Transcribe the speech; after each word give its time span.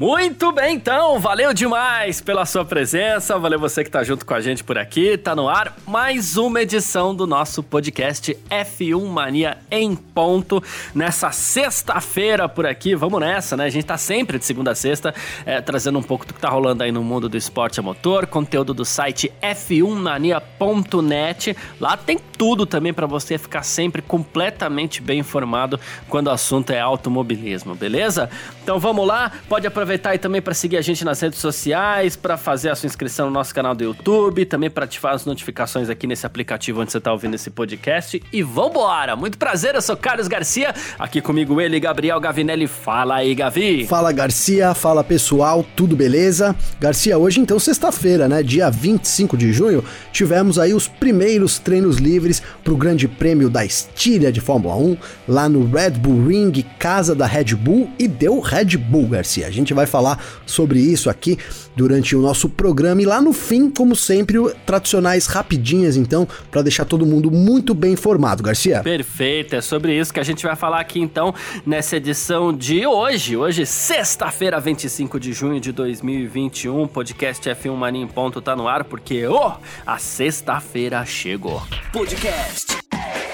Muito 0.00 0.50
bem, 0.50 0.74
então, 0.76 1.20
valeu 1.20 1.52
demais 1.52 2.22
pela 2.22 2.46
sua 2.46 2.64
presença, 2.64 3.38
valeu 3.38 3.60
você 3.60 3.84
que 3.84 3.90
tá 3.90 4.02
junto 4.02 4.24
com 4.24 4.32
a 4.32 4.40
gente 4.40 4.64
por 4.64 4.78
aqui, 4.78 5.18
tá 5.18 5.36
no 5.36 5.46
ar 5.46 5.76
mais 5.86 6.38
uma 6.38 6.62
edição 6.62 7.14
do 7.14 7.26
nosso 7.26 7.62
podcast 7.62 8.34
F1 8.48 9.06
Mania 9.06 9.58
em 9.70 9.94
ponto, 9.94 10.64
nessa 10.94 11.30
sexta-feira 11.32 12.48
por 12.48 12.64
aqui, 12.64 12.94
vamos 12.94 13.20
nessa, 13.20 13.58
né? 13.58 13.66
A 13.66 13.68
gente 13.68 13.84
tá 13.84 13.98
sempre 13.98 14.38
de 14.38 14.46
segunda 14.46 14.70
a 14.70 14.74
sexta, 14.74 15.14
é, 15.44 15.60
trazendo 15.60 15.98
um 15.98 16.02
pouco 16.02 16.24
do 16.24 16.32
que 16.32 16.40
tá 16.40 16.48
rolando 16.48 16.82
aí 16.82 16.90
no 16.90 17.04
mundo 17.04 17.28
do 17.28 17.36
esporte 17.36 17.78
a 17.78 17.82
motor, 17.82 18.26
conteúdo 18.26 18.72
do 18.72 18.86
site 18.86 19.30
f1mania.net, 19.42 21.54
lá 21.78 21.98
tem 21.98 22.18
tudo 22.38 22.64
também 22.64 22.94
para 22.94 23.06
você 23.06 23.36
ficar 23.36 23.62
sempre 23.62 24.00
completamente 24.00 25.02
bem 25.02 25.18
informado 25.18 25.78
quando 26.08 26.28
o 26.28 26.30
assunto 26.30 26.70
é 26.70 26.80
automobilismo, 26.80 27.74
beleza? 27.74 28.30
Então 28.62 28.78
vamos 28.78 29.06
lá, 29.06 29.30
pode 29.46 29.66
aproveitar 29.66 29.89
aproveitar 29.90 30.10
aí 30.10 30.18
também 30.18 30.40
para 30.40 30.54
seguir 30.54 30.76
a 30.76 30.80
gente 30.80 31.04
nas 31.04 31.20
redes 31.20 31.40
sociais, 31.40 32.14
para 32.14 32.36
fazer 32.36 32.70
a 32.70 32.76
sua 32.76 32.86
inscrição 32.86 33.26
no 33.26 33.32
nosso 33.32 33.52
canal 33.52 33.74
do 33.74 33.82
YouTube, 33.82 34.44
também 34.44 34.70
para 34.70 34.84
ativar 34.84 35.14
as 35.14 35.24
notificações 35.24 35.90
aqui 35.90 36.06
nesse 36.06 36.24
aplicativo 36.24 36.80
onde 36.80 36.92
você 36.92 36.98
está 36.98 37.10
ouvindo 37.10 37.34
esse 37.34 37.50
podcast. 37.50 38.22
E 38.32 38.40
vambora! 38.40 39.16
Muito 39.16 39.36
prazer, 39.36 39.74
eu 39.74 39.82
sou 39.82 39.96
Carlos 39.96 40.28
Garcia, 40.28 40.72
aqui 40.96 41.20
comigo 41.20 41.60
ele, 41.60 41.80
Gabriel 41.80 42.20
Gavinelli. 42.20 42.68
Fala 42.68 43.16
aí, 43.16 43.34
Gavi! 43.34 43.84
Fala, 43.86 44.12
Garcia, 44.12 44.74
fala 44.74 45.02
pessoal, 45.02 45.66
tudo 45.74 45.96
beleza? 45.96 46.54
Garcia, 46.78 47.18
hoje 47.18 47.40
então 47.40 47.58
sexta-feira, 47.58 48.28
né, 48.28 48.44
dia 48.44 48.70
25 48.70 49.36
de 49.36 49.52
junho, 49.52 49.84
tivemos 50.12 50.56
aí 50.56 50.72
os 50.72 50.86
primeiros 50.86 51.58
treinos 51.58 51.96
livres 51.96 52.40
para 52.62 52.72
o 52.72 52.76
Grande 52.76 53.08
Prêmio 53.08 53.50
da 53.50 53.64
Estíria 53.64 54.30
de 54.30 54.40
Fórmula 54.40 54.76
1, 54.76 54.96
lá 55.26 55.48
no 55.48 55.68
Red 55.68 55.90
Bull 55.90 56.28
Ring, 56.28 56.64
casa 56.78 57.12
da 57.12 57.26
Red 57.26 57.56
Bull, 57.56 57.90
e 57.98 58.06
deu 58.06 58.38
Red 58.38 58.76
Bull, 58.76 59.08
Garcia. 59.08 59.48
A 59.48 59.50
gente 59.50 59.74
vai 59.74 59.79
vai 59.80 59.86
falar 59.86 60.22
sobre 60.46 60.78
isso 60.80 61.08
aqui 61.08 61.38
durante 61.74 62.14
o 62.14 62.20
nosso 62.20 62.48
programa 62.48 63.00
e 63.02 63.04
lá 63.04 63.20
no 63.20 63.32
fim, 63.32 63.70
como 63.70 63.96
sempre, 63.96 64.38
tradicionais 64.66 65.26
rapidinhas 65.26 65.96
então, 65.96 66.26
para 66.50 66.62
deixar 66.62 66.84
todo 66.84 67.06
mundo 67.06 67.30
muito 67.30 67.74
bem 67.74 67.92
informado, 67.92 68.42
Garcia. 68.42 68.82
Perfeito, 68.82 69.56
é 69.56 69.60
sobre 69.60 69.98
isso 69.98 70.12
que 70.12 70.20
a 70.20 70.24
gente 70.24 70.44
vai 70.44 70.56
falar 70.56 70.80
aqui 70.80 71.00
então 71.00 71.34
nessa 71.64 71.96
edição 71.96 72.52
de 72.52 72.86
hoje, 72.86 73.36
hoje 73.36 73.64
sexta-feira, 73.64 74.60
25 74.60 75.18
de 75.18 75.32
junho 75.32 75.60
de 75.60 75.72
2021, 75.72 76.86
podcast 76.88 77.48
F1 77.48 77.74
Mania 77.74 78.02
em 78.02 78.08
ponto 78.08 78.40
tá 78.40 78.54
no 78.54 78.68
ar 78.68 78.84
porque 78.84 79.26
oh, 79.26 79.52
a 79.86 79.98
sexta-feira 79.98 81.04
chegou. 81.04 81.62
Podcast 81.92 82.78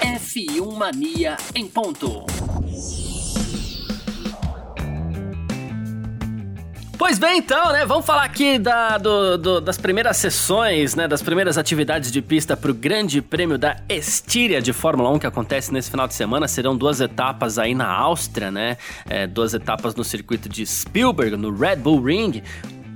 F1 0.01 0.77
Mania 0.77 1.37
em 1.55 1.67
ponto. 1.67 2.25
Pois 6.97 7.19
bem, 7.19 7.37
então, 7.37 7.71
né? 7.71 7.85
Vamos 7.85 8.07
falar 8.07 8.23
aqui 8.23 8.57
da, 8.57 8.97
do, 8.97 9.37
do, 9.37 9.61
das 9.61 9.77
primeiras 9.77 10.17
sessões, 10.17 10.95
né? 10.95 11.07
Das 11.07 11.21
primeiras 11.21 11.55
atividades 11.55 12.11
de 12.11 12.23
pista 12.23 12.57
para 12.57 12.71
o 12.71 12.73
Grande 12.73 13.21
Prêmio 13.21 13.55
da 13.55 13.77
Estíria 13.87 14.59
de 14.59 14.73
Fórmula 14.73 15.11
1 15.11 15.19
que 15.19 15.27
acontece 15.27 15.71
nesse 15.71 15.91
final 15.91 16.07
de 16.07 16.15
semana. 16.15 16.47
Serão 16.47 16.75
duas 16.75 16.99
etapas 16.99 17.59
aí 17.59 17.75
na 17.75 17.87
Áustria, 17.87 18.49
né? 18.49 18.77
É, 19.07 19.27
duas 19.27 19.53
etapas 19.53 19.93
no 19.93 20.03
circuito 20.03 20.49
de 20.49 20.65
Spielberg, 20.65 21.37
no 21.37 21.55
Red 21.55 21.75
Bull 21.75 22.01
Ring. 22.01 22.41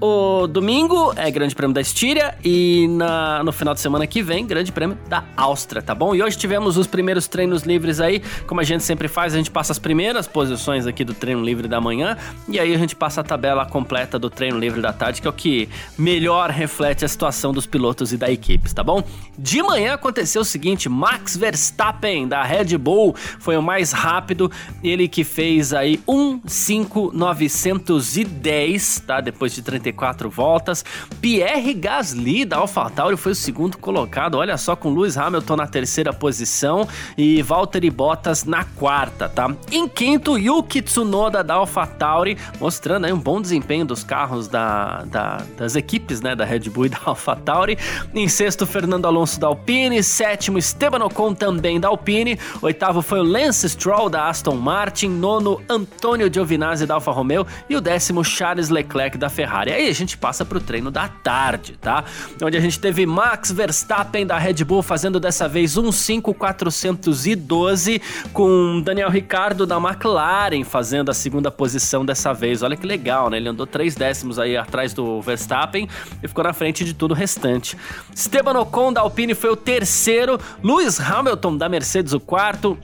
O 0.03 0.47
domingo 0.47 1.13
é 1.15 1.29
Grande 1.29 1.53
Prêmio 1.53 1.75
da 1.75 1.81
Estíria 1.81 2.33
e 2.43 2.87
na, 2.87 3.43
no 3.43 3.51
final 3.51 3.75
de 3.75 3.79
semana 3.79 4.07
que 4.07 4.23
vem, 4.23 4.47
Grande 4.47 4.71
Prêmio 4.71 4.97
da 5.07 5.23
Áustria, 5.37 5.79
tá 5.79 5.93
bom? 5.93 6.15
E 6.15 6.23
hoje 6.23 6.35
tivemos 6.35 6.75
os 6.75 6.87
primeiros 6.87 7.27
treinos 7.27 7.61
livres 7.61 7.99
aí, 7.99 8.19
como 8.47 8.59
a 8.59 8.63
gente 8.63 8.83
sempre 8.83 9.07
faz, 9.07 9.35
a 9.35 9.37
gente 9.37 9.51
passa 9.51 9.73
as 9.73 9.77
primeiras 9.77 10.27
posições 10.27 10.87
aqui 10.87 11.05
do 11.05 11.13
treino 11.13 11.43
livre 11.43 11.67
da 11.67 11.79
manhã 11.79 12.17
e 12.49 12.59
aí 12.59 12.73
a 12.73 12.79
gente 12.79 12.95
passa 12.95 13.21
a 13.21 13.23
tabela 13.23 13.63
completa 13.63 14.17
do 14.17 14.27
treino 14.27 14.57
livre 14.57 14.81
da 14.81 14.91
tarde, 14.91 15.21
que 15.21 15.27
é 15.27 15.29
o 15.29 15.33
que 15.33 15.69
melhor 15.95 16.49
reflete 16.49 17.05
a 17.05 17.07
situação 17.07 17.53
dos 17.53 17.67
pilotos 17.67 18.11
e 18.11 18.17
da 18.17 18.31
equipe, 18.31 18.73
tá 18.73 18.83
bom? 18.83 19.03
De 19.37 19.61
manhã 19.61 19.93
aconteceu 19.93 20.41
o 20.41 20.45
seguinte: 20.45 20.89
Max 20.89 21.37
Verstappen 21.37 22.27
da 22.27 22.41
Red 22.41 22.75
Bull 22.75 23.15
foi 23.37 23.55
o 23.55 23.61
mais 23.61 23.91
rápido, 23.91 24.51
ele 24.83 25.07
que 25.07 25.23
fez 25.23 25.73
aí 25.73 25.99
1.5910, 26.07 29.05
tá? 29.05 29.21
Depois 29.21 29.53
de 29.53 29.61
34 29.61 29.90
44 29.93 30.29
voltas. 30.29 30.83
Pierre 31.19 31.73
Gasly 31.73 32.45
da 32.45 32.57
AlphaTauri 32.57 33.17
foi 33.17 33.33
o 33.33 33.35
segundo 33.35 33.77
colocado, 33.77 34.35
olha 34.35 34.57
só, 34.57 34.75
com 34.75 34.93
Lewis 34.93 35.17
Hamilton 35.17 35.55
na 35.55 35.67
terceira 35.67 36.13
posição 36.13 36.87
e 37.17 37.41
Valtteri 37.41 37.89
Bottas 37.89 38.45
na 38.45 38.63
quarta, 38.63 39.29
tá? 39.29 39.53
Em 39.71 39.87
quinto, 39.87 40.37
Yuki 40.37 40.81
Tsunoda 40.81 41.43
da 41.43 41.55
AlphaTauri, 41.55 42.37
mostrando 42.59 43.05
aí 43.05 43.13
um 43.13 43.19
bom 43.19 43.41
desempenho 43.41 43.85
dos 43.85 44.03
carros 44.03 44.47
da, 44.47 45.03
da, 45.05 45.43
das 45.57 45.75
equipes, 45.75 46.21
né, 46.21 46.35
da 46.35 46.45
Red 46.45 46.69
Bull 46.69 46.85
e 46.85 46.89
da 46.89 46.99
AlphaTauri. 47.05 47.77
Em 48.13 48.27
sexto, 48.27 48.65
Fernando 48.65 49.05
Alonso 49.05 49.39
da 49.39 49.47
Alpine, 49.47 50.01
sétimo, 50.03 50.57
Esteban 50.57 51.03
Ocon 51.05 51.33
também 51.33 51.79
da 51.79 51.87
Alpine, 51.87 52.39
oitavo 52.61 53.01
foi 53.01 53.19
o 53.19 53.23
Lance 53.23 53.69
Stroll 53.69 54.09
da 54.09 54.27
Aston 54.27 54.55
Martin, 54.55 55.09
nono, 55.09 55.61
Antonio 55.69 56.31
Giovinazzi 56.31 56.85
da 56.85 56.95
Alfa 56.95 57.11
Romeo 57.11 57.45
e 57.69 57.75
o 57.75 57.81
décimo, 57.81 58.23
Charles 58.23 58.69
Leclerc 58.69 59.17
da 59.17 59.29
Ferrari 59.29 59.71
aí 59.81 59.89
a 59.89 59.93
gente 59.93 60.17
passa 60.17 60.45
para 60.45 60.57
o 60.57 60.61
treino 60.61 60.89
da 60.89 61.07
tarde, 61.07 61.77
tá? 61.79 62.03
Onde 62.41 62.57
a 62.57 62.59
gente 62.59 62.79
teve 62.79 63.05
Max 63.05 63.51
Verstappen 63.51 64.25
da 64.25 64.37
Red 64.37 64.63
Bull 64.63 64.81
fazendo 64.81 65.19
dessa 65.19 65.47
vez 65.47 65.77
um 65.77 65.91
5412 65.91 68.01
com 68.33 68.81
Daniel 68.83 69.09
Ricardo 69.09 69.65
da 69.65 69.77
McLaren 69.77 70.63
fazendo 70.63 71.09
a 71.09 71.13
segunda 71.13 71.51
posição 71.51 72.05
dessa 72.05 72.33
vez. 72.33 72.63
Olha 72.63 72.77
que 72.77 72.87
legal, 72.87 73.29
né? 73.29 73.37
Ele 73.37 73.49
andou 73.49 73.67
três 73.67 73.95
décimos 73.95 74.39
aí 74.39 74.57
atrás 74.57 74.93
do 74.93 75.21
Verstappen 75.21 75.87
e 76.21 76.27
ficou 76.27 76.43
na 76.43 76.53
frente 76.53 76.83
de 76.83 76.93
tudo 76.93 77.11
o 77.11 77.15
restante. 77.15 77.77
Esteban 78.13 78.59
Ocon 78.59 78.93
da 78.93 79.01
Alpine 79.01 79.33
foi 79.33 79.49
o 79.49 79.55
terceiro, 79.55 80.39
Lewis 80.63 80.99
Hamilton 80.99 81.57
da 81.57 81.67
Mercedes 81.67 82.13
o 82.13 82.19
quarto, 82.19 82.77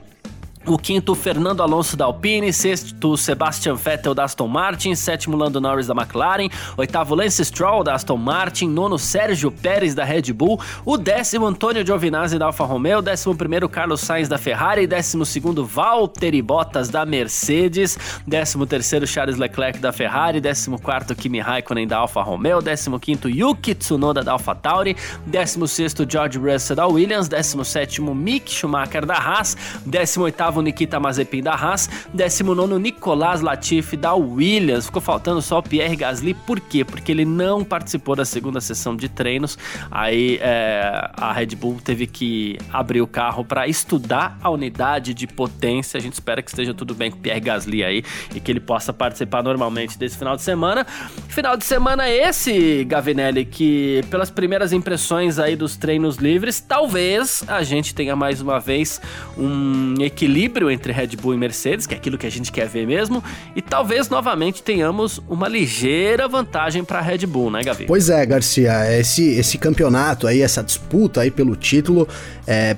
o 0.74 0.78
quinto, 0.78 1.14
Fernando 1.14 1.62
Alonso 1.62 1.96
da 1.96 2.04
Alpine. 2.04 2.52
Sexto, 2.52 3.16
Sebastian 3.16 3.74
Vettel 3.74 4.14
da 4.14 4.24
Aston 4.24 4.48
Martin. 4.48 4.94
Sétimo, 4.94 5.36
Lando 5.36 5.60
Norris 5.60 5.86
da 5.86 5.94
McLaren. 5.94 6.48
Oitavo, 6.76 7.14
Lance 7.14 7.44
Stroll 7.44 7.82
da 7.84 7.94
Aston 7.94 8.16
Martin. 8.16 8.68
Nono, 8.68 8.98
Sérgio 8.98 9.50
Pérez 9.50 9.94
da 9.94 10.04
Red 10.04 10.32
Bull. 10.32 10.60
O 10.84 10.96
décimo, 10.96 11.46
Antônio 11.46 11.84
Giovinazzi 11.84 12.38
da 12.38 12.46
Alfa 12.46 12.64
Romeo. 12.64 13.00
Décimo 13.00 13.34
primeiro, 13.34 13.68
Carlos 13.68 14.00
Sainz 14.00 14.28
da 14.28 14.38
Ferrari. 14.38 14.86
Décimo 14.86 15.24
segundo, 15.24 15.64
Valtteri 15.64 16.42
Bottas 16.42 16.88
da 16.88 17.04
Mercedes. 17.04 17.98
Décimo 18.26 18.66
terceiro, 18.66 19.06
Charles 19.06 19.36
Leclerc 19.38 19.78
da 19.80 19.92
Ferrari. 19.92 20.40
Décimo 20.40 20.78
quarto, 20.78 21.14
Kimi 21.14 21.40
Raikkonen 21.40 21.86
da 21.86 21.98
Alfa 21.98 22.22
Romeo. 22.22 22.60
Décimo 22.60 22.98
quinto, 22.98 23.28
Yuki 23.28 23.74
Tsunoda 23.74 24.22
da 24.22 24.32
Alfa 24.32 24.54
Tauri. 24.54 24.96
Décimo 25.26 25.66
sexto, 25.66 26.04
George 26.04 26.38
Russell 26.38 26.76
da 26.76 26.86
Williams. 26.86 27.28
Décimo 27.28 27.64
sétimo, 27.64 28.14
Mick 28.14 28.50
Schumacher 28.50 29.04
da 29.04 29.14
Haas. 29.14 29.56
Décimo 29.84 30.24
oitavo, 30.24 30.57
Nikita 30.62 30.98
Mazepin 30.98 31.42
da 31.42 31.54
Haas, 31.54 31.88
19 32.12 32.78
Nicolas 32.78 33.40
Latifi 33.40 33.96
da 33.96 34.14
Williams. 34.14 34.86
Ficou 34.86 35.02
faltando 35.02 35.40
só 35.40 35.58
o 35.58 35.62
Pierre 35.62 35.96
Gasly, 35.96 36.34
por 36.34 36.60
quê? 36.60 36.84
Porque 36.84 37.12
ele 37.12 37.24
não 37.24 37.64
participou 37.64 38.14
da 38.16 38.24
segunda 38.24 38.60
sessão 38.60 38.96
de 38.96 39.08
treinos. 39.08 39.58
Aí 39.90 40.38
é, 40.40 41.10
a 41.14 41.32
Red 41.32 41.56
Bull 41.56 41.78
teve 41.82 42.06
que 42.06 42.58
abrir 42.72 43.00
o 43.00 43.06
carro 43.06 43.44
para 43.44 43.66
estudar 43.66 44.38
a 44.42 44.50
unidade 44.50 45.14
de 45.14 45.26
potência. 45.26 45.98
A 45.98 46.00
gente 46.00 46.14
espera 46.14 46.42
que 46.42 46.50
esteja 46.50 46.74
tudo 46.74 46.94
bem 46.94 47.10
com 47.10 47.18
o 47.18 47.20
Pierre 47.20 47.40
Gasly 47.40 47.84
aí 47.84 48.02
e 48.34 48.40
que 48.40 48.50
ele 48.50 48.60
possa 48.60 48.92
participar 48.92 49.42
normalmente 49.42 49.98
desse 49.98 50.16
final 50.16 50.36
de 50.36 50.42
semana. 50.42 50.84
Final 51.28 51.56
de 51.56 51.64
semana 51.64 52.08
esse, 52.08 52.84
Gavinelli, 52.84 53.44
que 53.44 54.02
pelas 54.10 54.30
primeiras 54.30 54.72
impressões 54.72 55.38
aí 55.38 55.54
dos 55.54 55.76
treinos 55.76 56.16
livres, 56.16 56.60
talvez 56.60 57.44
a 57.46 57.62
gente 57.62 57.94
tenha 57.94 58.16
mais 58.16 58.40
uma 58.40 58.58
vez 58.58 59.00
um 59.36 59.94
equilíbrio 60.00 60.47
equilíbrio 60.48 60.70
entre 60.70 60.92
Red 60.92 61.08
Bull 61.20 61.34
e 61.34 61.36
Mercedes, 61.36 61.86
que 61.86 61.94
é 61.94 61.96
aquilo 61.96 62.16
que 62.16 62.26
a 62.26 62.30
gente 62.30 62.50
quer 62.50 62.66
ver 62.66 62.86
mesmo, 62.86 63.22
e 63.54 63.60
talvez 63.62 64.08
novamente 64.08 64.62
tenhamos 64.62 65.20
uma 65.28 65.46
ligeira 65.46 66.26
vantagem 66.26 66.82
para 66.82 67.00
Red 67.00 67.26
Bull, 67.26 67.50
né, 67.50 67.62
Gavi? 67.62 67.84
Pois 67.86 68.08
é, 68.08 68.24
Garcia, 68.24 68.98
esse, 68.98 69.34
esse 69.34 69.58
campeonato 69.58 70.26
aí, 70.26 70.40
essa 70.40 70.62
disputa 70.62 71.20
aí 71.20 71.30
pelo 71.30 71.54
título, 71.54 72.08
é, 72.46 72.76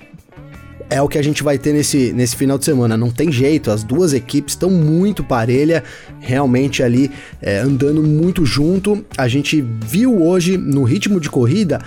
é 0.90 1.00
o 1.00 1.08
que 1.08 1.16
a 1.16 1.22
gente 1.22 1.42
vai 1.42 1.56
ter 1.56 1.72
nesse, 1.72 2.12
nesse 2.12 2.34
final 2.34 2.58
de 2.58 2.64
semana. 2.64 2.96
Não 2.96 3.10
tem 3.10 3.30
jeito, 3.30 3.70
as 3.70 3.84
duas 3.84 4.12
equipes 4.12 4.54
estão 4.54 4.70
muito 4.70 5.22
parelha, 5.22 5.84
realmente 6.18 6.82
ali 6.82 7.10
é, 7.40 7.58
andando 7.58 8.02
muito 8.02 8.44
junto. 8.44 9.04
A 9.16 9.28
gente 9.28 9.60
viu 9.60 10.20
hoje 10.20 10.58
no 10.58 10.82
ritmo 10.82 11.20
de 11.20 11.30
corrida 11.30 11.80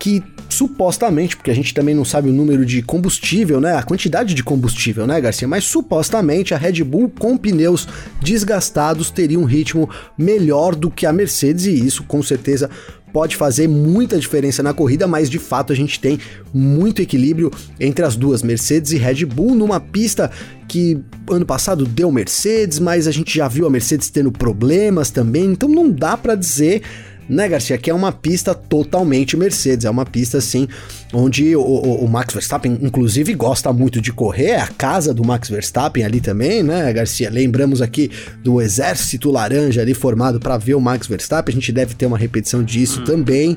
que 0.00 0.24
supostamente, 0.48 1.36
porque 1.36 1.50
a 1.50 1.54
gente 1.54 1.74
também 1.74 1.94
não 1.94 2.04
sabe 2.04 2.30
o 2.30 2.32
número 2.32 2.64
de 2.64 2.82
combustível, 2.82 3.60
né? 3.60 3.76
A 3.76 3.82
quantidade 3.82 4.34
de 4.34 4.42
combustível, 4.42 5.06
né, 5.06 5.20
Garcia? 5.20 5.46
Mas 5.46 5.64
supostamente 5.64 6.54
a 6.54 6.56
Red 6.56 6.82
Bull 6.82 7.12
com 7.16 7.36
pneus 7.36 7.86
desgastados 8.20 9.10
teria 9.10 9.38
um 9.38 9.44
ritmo 9.44 9.88
melhor 10.18 10.74
do 10.74 10.90
que 10.90 11.06
a 11.06 11.12
Mercedes 11.12 11.66
e 11.66 11.86
isso 11.86 12.02
com 12.04 12.22
certeza 12.22 12.68
pode 13.12 13.36
fazer 13.36 13.68
muita 13.68 14.18
diferença 14.18 14.62
na 14.62 14.72
corrida, 14.72 15.06
mas 15.06 15.28
de 15.28 15.38
fato 15.38 15.72
a 15.72 15.76
gente 15.76 16.00
tem 16.00 16.18
muito 16.54 17.02
equilíbrio 17.02 17.50
entre 17.78 18.04
as 18.04 18.16
duas, 18.16 18.42
Mercedes 18.42 18.92
e 18.92 18.96
Red 18.96 19.24
Bull, 19.26 19.54
numa 19.54 19.80
pista 19.80 20.30
que 20.68 20.98
ano 21.28 21.44
passado 21.44 21.84
deu 21.84 22.10
Mercedes, 22.10 22.78
mas 22.78 23.06
a 23.06 23.10
gente 23.10 23.36
já 23.36 23.48
viu 23.48 23.66
a 23.66 23.70
Mercedes 23.70 24.08
tendo 24.10 24.30
problemas 24.30 25.10
também, 25.10 25.46
então 25.46 25.68
não 25.68 25.90
dá 25.90 26.16
para 26.16 26.34
dizer 26.34 26.82
né, 27.30 27.48
Garcia? 27.48 27.78
Que 27.78 27.90
é 27.90 27.94
uma 27.94 28.10
pista 28.10 28.54
totalmente 28.54 29.36
Mercedes, 29.36 29.84
é 29.84 29.90
uma 29.90 30.04
pista 30.04 30.38
assim, 30.38 30.68
onde 31.12 31.54
o, 31.54 31.60
o, 31.60 32.04
o, 32.04 32.08
Max 32.08 32.34
Verstappen, 32.34 32.78
inclusive, 32.82 33.32
gosta 33.34 33.72
muito 33.72 34.00
de 34.00 34.12
correr, 34.12 34.50
é 34.50 34.60
a 34.60 34.66
casa 34.66 35.14
do 35.14 35.24
Max 35.24 35.48
Verstappen 35.48 36.04
ali 36.04 36.20
também, 36.20 36.62
né, 36.62 36.92
Garcia? 36.92 37.30
Lembramos 37.30 37.80
aqui 37.80 38.10
do 38.42 38.60
exército 38.60 39.30
laranja 39.30 39.80
ali 39.80 39.94
formado 39.94 40.40
para 40.40 40.58
ver 40.58 40.74
o 40.74 40.80
Max 40.80 41.06
Verstappen, 41.06 41.52
a 41.52 41.54
gente 41.54 41.72
deve 41.72 41.94
ter 41.94 42.06
uma 42.06 42.18
repetição 42.18 42.62
disso 42.62 43.00
hum. 43.00 43.04
também. 43.04 43.56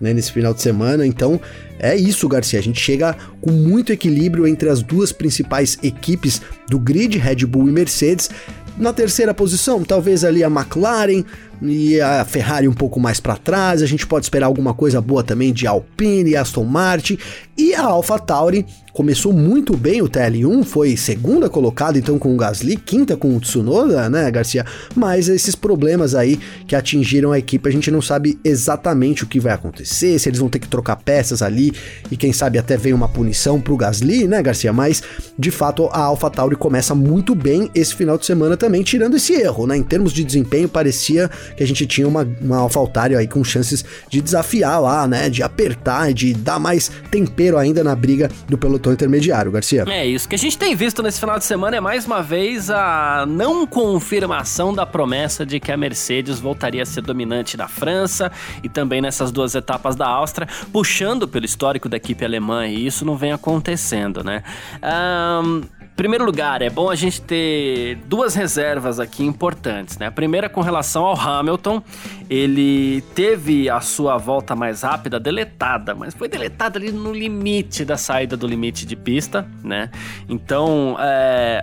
Né, 0.00 0.12
nesse 0.12 0.32
final 0.32 0.52
de 0.52 0.60
semana. 0.60 1.06
Então 1.06 1.40
é 1.78 1.94
isso, 1.94 2.26
Garcia. 2.26 2.58
A 2.58 2.62
gente 2.62 2.80
chega 2.80 3.16
com 3.40 3.52
muito 3.52 3.92
equilíbrio 3.92 4.48
entre 4.48 4.68
as 4.68 4.82
duas 4.82 5.12
principais 5.12 5.78
equipes 5.80 6.42
do 6.68 6.76
grid, 6.76 7.16
Red 7.18 7.46
Bull 7.46 7.68
e 7.68 7.72
Mercedes. 7.72 8.28
Na 8.76 8.92
terceira 8.92 9.32
posição, 9.32 9.84
talvez 9.84 10.24
ali 10.24 10.42
a 10.42 10.48
McLaren, 10.48 11.24
e 11.62 12.00
a 12.00 12.24
Ferrari 12.24 12.68
um 12.68 12.72
pouco 12.72 12.98
mais 12.98 13.20
para 13.20 13.36
trás. 13.36 13.82
A 13.82 13.86
gente 13.86 14.06
pode 14.06 14.26
esperar 14.26 14.46
alguma 14.46 14.74
coisa 14.74 15.00
boa 15.00 15.22
também 15.22 15.52
de 15.52 15.66
Alpine, 15.66 16.36
Aston 16.36 16.64
Martin 16.64 17.18
e 17.56 17.74
a 17.74 17.84
AlphaTauri 17.84 18.66
começou 18.92 19.32
muito 19.32 19.76
bem 19.76 20.02
o 20.02 20.08
TL1, 20.08 20.64
foi 20.64 20.96
segunda 20.96 21.48
colocada 21.48 21.98
então 21.98 22.18
com 22.18 22.34
o 22.34 22.36
Gasly, 22.36 22.76
quinta 22.76 23.16
com 23.16 23.34
o 23.34 23.40
Tsunoda, 23.40 24.08
né, 24.08 24.30
Garcia? 24.30 24.66
Mas 24.94 25.28
esses 25.28 25.54
problemas 25.54 26.14
aí 26.14 26.38
que 26.66 26.76
atingiram 26.76 27.32
a 27.32 27.38
equipe, 27.38 27.68
a 27.68 27.72
gente 27.72 27.90
não 27.90 28.02
sabe 28.02 28.38
exatamente 28.44 29.24
o 29.24 29.26
que 29.26 29.40
vai 29.40 29.52
acontecer, 29.52 30.18
se 30.18 30.28
eles 30.28 30.38
vão 30.38 30.48
ter 30.48 30.58
que 30.58 30.68
trocar 30.68 30.96
peças 30.96 31.40
ali 31.40 31.72
e 32.10 32.16
quem 32.16 32.32
sabe 32.32 32.58
até 32.58 32.76
vem 32.76 32.92
uma 32.92 33.08
punição 33.08 33.60
pro 33.60 33.76
Gasly, 33.76 34.28
né, 34.28 34.42
Garcia? 34.42 34.72
Mas 34.72 35.02
de 35.38 35.50
fato 35.50 35.88
a 35.92 36.00
AlphaTauri 36.00 36.56
começa 36.56 36.94
muito 36.94 37.34
bem 37.34 37.70
esse 37.74 37.94
final 37.94 38.18
de 38.18 38.26
semana 38.26 38.56
também, 38.56 38.82
tirando 38.82 39.16
esse 39.16 39.32
erro, 39.32 39.66
né? 39.66 39.76
Em 39.76 39.82
termos 39.82 40.12
de 40.12 40.22
desempenho, 40.22 40.68
parecia 40.68 41.30
que 41.56 41.62
a 41.62 41.66
gente 41.66 41.86
tinha 41.86 42.06
uma, 42.06 42.28
uma 42.40 42.58
AlphaTauri 42.58 43.16
aí 43.16 43.28
com 43.28 43.42
chances 43.44 43.84
de 44.08 44.20
desafiar 44.20 44.80
lá, 44.80 45.06
né? 45.06 45.28
De 45.28 45.42
apertar, 45.42 46.12
de 46.12 46.34
dar 46.34 46.58
mais 46.58 46.90
tempero 47.10 47.58
ainda 47.58 47.82
na 47.82 47.94
briga 47.94 48.30
do 48.48 48.58
pelotão 48.58 48.92
intermediário, 48.92 49.50
Garcia. 49.50 49.84
É, 49.88 50.06
isso 50.06 50.28
que 50.28 50.34
a 50.34 50.38
gente 50.38 50.56
tem 50.58 50.74
visto 50.74 51.02
nesse 51.02 51.20
final 51.20 51.38
de 51.38 51.44
semana 51.44 51.76
é 51.76 51.80
mais 51.80 52.06
uma 52.06 52.22
vez 52.22 52.70
a 52.70 53.24
não 53.26 53.66
confirmação 53.66 54.72
da 54.72 54.86
promessa 54.86 55.44
de 55.44 55.58
que 55.60 55.72
a 55.72 55.76
Mercedes 55.76 56.38
voltaria 56.38 56.82
a 56.82 56.86
ser 56.86 57.02
dominante 57.02 57.56
na 57.56 57.68
França 57.68 58.30
e 58.62 58.68
também 58.68 59.00
nessas 59.00 59.30
duas 59.30 59.54
etapas 59.54 59.96
da 59.96 60.06
Áustria, 60.06 60.48
puxando 60.72 61.26
pelo 61.26 61.44
histórico 61.44 61.88
da 61.88 61.96
equipe 61.96 62.24
alemã, 62.24 62.66
e 62.66 62.86
isso 62.86 63.04
não 63.04 63.16
vem 63.16 63.32
acontecendo, 63.32 64.22
né? 64.22 64.42
Um, 64.82 65.62
primeiro 65.96 66.24
lugar, 66.24 66.62
é 66.62 66.70
bom 66.70 66.90
a 66.90 66.94
gente 66.94 67.20
ter 67.20 67.96
duas 68.06 68.34
reservas 68.34 68.98
aqui 68.98 69.24
importantes, 69.24 69.98
né? 69.98 70.06
A 70.06 70.10
primeira 70.10 70.48
com 70.48 70.60
relação 70.60 71.04
ao 71.04 71.18
Hamilton, 71.18 71.82
ele 72.28 73.02
teve 73.14 73.68
a 73.68 73.80
sua 73.80 74.16
volta 74.16 74.56
mais 74.56 74.82
rápida 74.82 75.20
deletada, 75.20 75.94
mas 75.94 76.14
foi 76.14 76.28
deletada 76.28 76.78
ali 76.78 76.90
no 76.90 77.12
limite 77.12 77.84
da 77.84 77.96
saída 77.96 78.36
do 78.36 78.46
limite 78.46 78.86
de 78.86 78.96
pista, 78.96 79.46
né? 79.62 79.90
Então 80.28 80.96
é, 80.98 81.62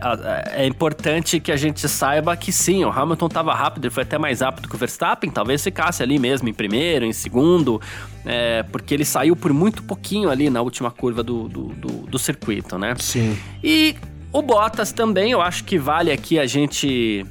é 0.54 0.66
importante 0.66 1.40
que 1.40 1.52
a 1.52 1.58
gente 1.58 1.88
saiba 1.88 2.36
que 2.38 2.52
sim, 2.52 2.86
o 2.86 2.90
Hamilton 2.90 3.28
estava 3.28 3.54
rápido, 3.54 3.86
ele 3.86 3.94
foi 3.94 4.04
até 4.04 4.18
mais 4.18 4.42
rápido 4.42 4.70
que 4.70 4.76
o 4.76 4.78
Verstappen, 4.78 5.32
talvez 5.32 5.64
ficasse 5.64 6.04
ali 6.04 6.20
mesmo 6.20 6.48
em 6.48 6.54
primeiro, 6.54 7.06
em 7.06 7.14
segundo, 7.14 7.82
é, 8.26 8.64
porque 8.64 8.94
ele 8.94 9.06
saiu 9.06 9.36
por 9.36 9.54
muito 9.54 9.84
pouquinho 9.84 10.30
ali 10.30 10.50
na 10.50 10.62
última 10.62 10.92
curva 10.92 11.24
do, 11.24 11.48
do, 11.48 11.68
do, 11.70 11.88
do 12.08 12.20
circuito, 12.20 12.78
né? 12.78 12.96
Sim. 13.00 13.38
E 13.64 13.96
o 14.32 14.42
Bottas 14.42 14.92
também, 14.92 15.32
eu 15.32 15.42
acho 15.42 15.64
que 15.64 15.78
vale 15.78 16.12
aqui 16.12 16.38
a 16.38 16.46
gente 16.46 17.26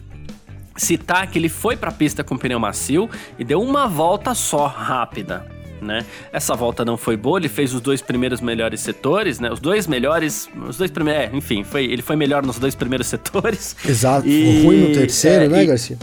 citar 0.76 1.26
que 1.26 1.38
ele 1.38 1.49
foi 1.49 1.76
para 1.76 1.90
a 1.90 1.93
pista 1.93 2.23
com 2.25 2.37
pneu 2.37 2.58
macio 2.58 3.11
e 3.38 3.44
deu 3.44 3.61
uma 3.61 3.87
volta 3.87 4.35
só 4.35 4.67
rápida. 4.67 5.46
Né? 5.81 6.05
Essa 6.32 6.56
volta 6.56 6.85
não 6.85 6.96
foi 6.96 7.17
boa, 7.17 7.38
ele 7.38 7.49
fez 7.49 7.73
os 7.73 7.81
dois 7.81 8.02
primeiros 8.02 8.41
melhores 8.41 8.81
setores, 8.81 9.38
né? 9.38 9.49
Os 9.49 9.61
dois 9.61 9.87
melhores, 9.87 10.49
os 10.69 10.76
dois 10.76 10.91
primeiros, 10.91 11.32
é, 11.32 11.37
enfim, 11.37 11.62
foi, 11.62 11.84
ele 11.84 12.02
foi 12.02 12.17
melhor 12.17 12.44
nos 12.44 12.58
dois 12.58 12.75
primeiros 12.75 13.06
setores. 13.08 13.76
Exato, 13.87 14.26
e, 14.26 14.64
ruim 14.64 14.88
no 14.88 14.93
terceiro, 14.93 15.44
é, 15.44 15.49
né, 15.49 15.62
e, 15.62 15.67
Garcia? 15.67 15.96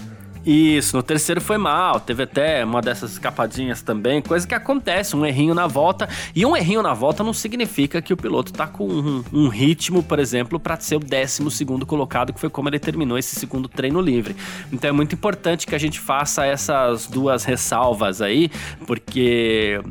Isso, 0.45 0.95
no 0.95 1.01
terceiro 1.01 1.41
foi 1.41 1.57
mal, 1.57 1.99
teve 1.99 2.23
até 2.23 2.63
uma 2.63 2.79
dessas 2.81 3.13
escapadinhas 3.13 3.81
também, 3.81 4.21
coisa 4.21 4.47
que 4.47 4.53
acontece, 4.53 5.15
um 5.15 5.25
errinho 5.25 5.55
na 5.55 5.65
volta. 5.65 6.07
E 6.35 6.45
um 6.45 6.55
errinho 6.55 6.83
na 6.83 6.93
volta 6.93 7.23
não 7.23 7.33
significa 7.33 8.01
que 8.01 8.13
o 8.13 8.17
piloto 8.17 8.53
tá 8.53 8.67
com 8.67 8.87
um, 8.87 9.23
um 9.33 9.47
ritmo, 9.47 10.03
por 10.03 10.19
exemplo, 10.19 10.59
para 10.59 10.79
ser 10.79 10.97
o 10.97 10.99
décimo 10.99 11.49
segundo 11.49 11.85
colocado, 11.85 12.31
que 12.31 12.39
foi 12.39 12.49
como 12.49 12.69
ele 12.69 12.77
terminou 12.77 13.17
esse 13.17 13.35
segundo 13.35 13.67
treino 13.67 13.99
livre. 13.99 14.35
Então 14.71 14.89
é 14.89 14.93
muito 14.93 15.15
importante 15.15 15.65
que 15.65 15.73
a 15.73 15.79
gente 15.79 15.99
faça 15.99 16.45
essas 16.45 17.07
duas 17.07 17.43
ressalvas 17.43 18.21
aí, 18.21 18.51
porque 18.85 19.81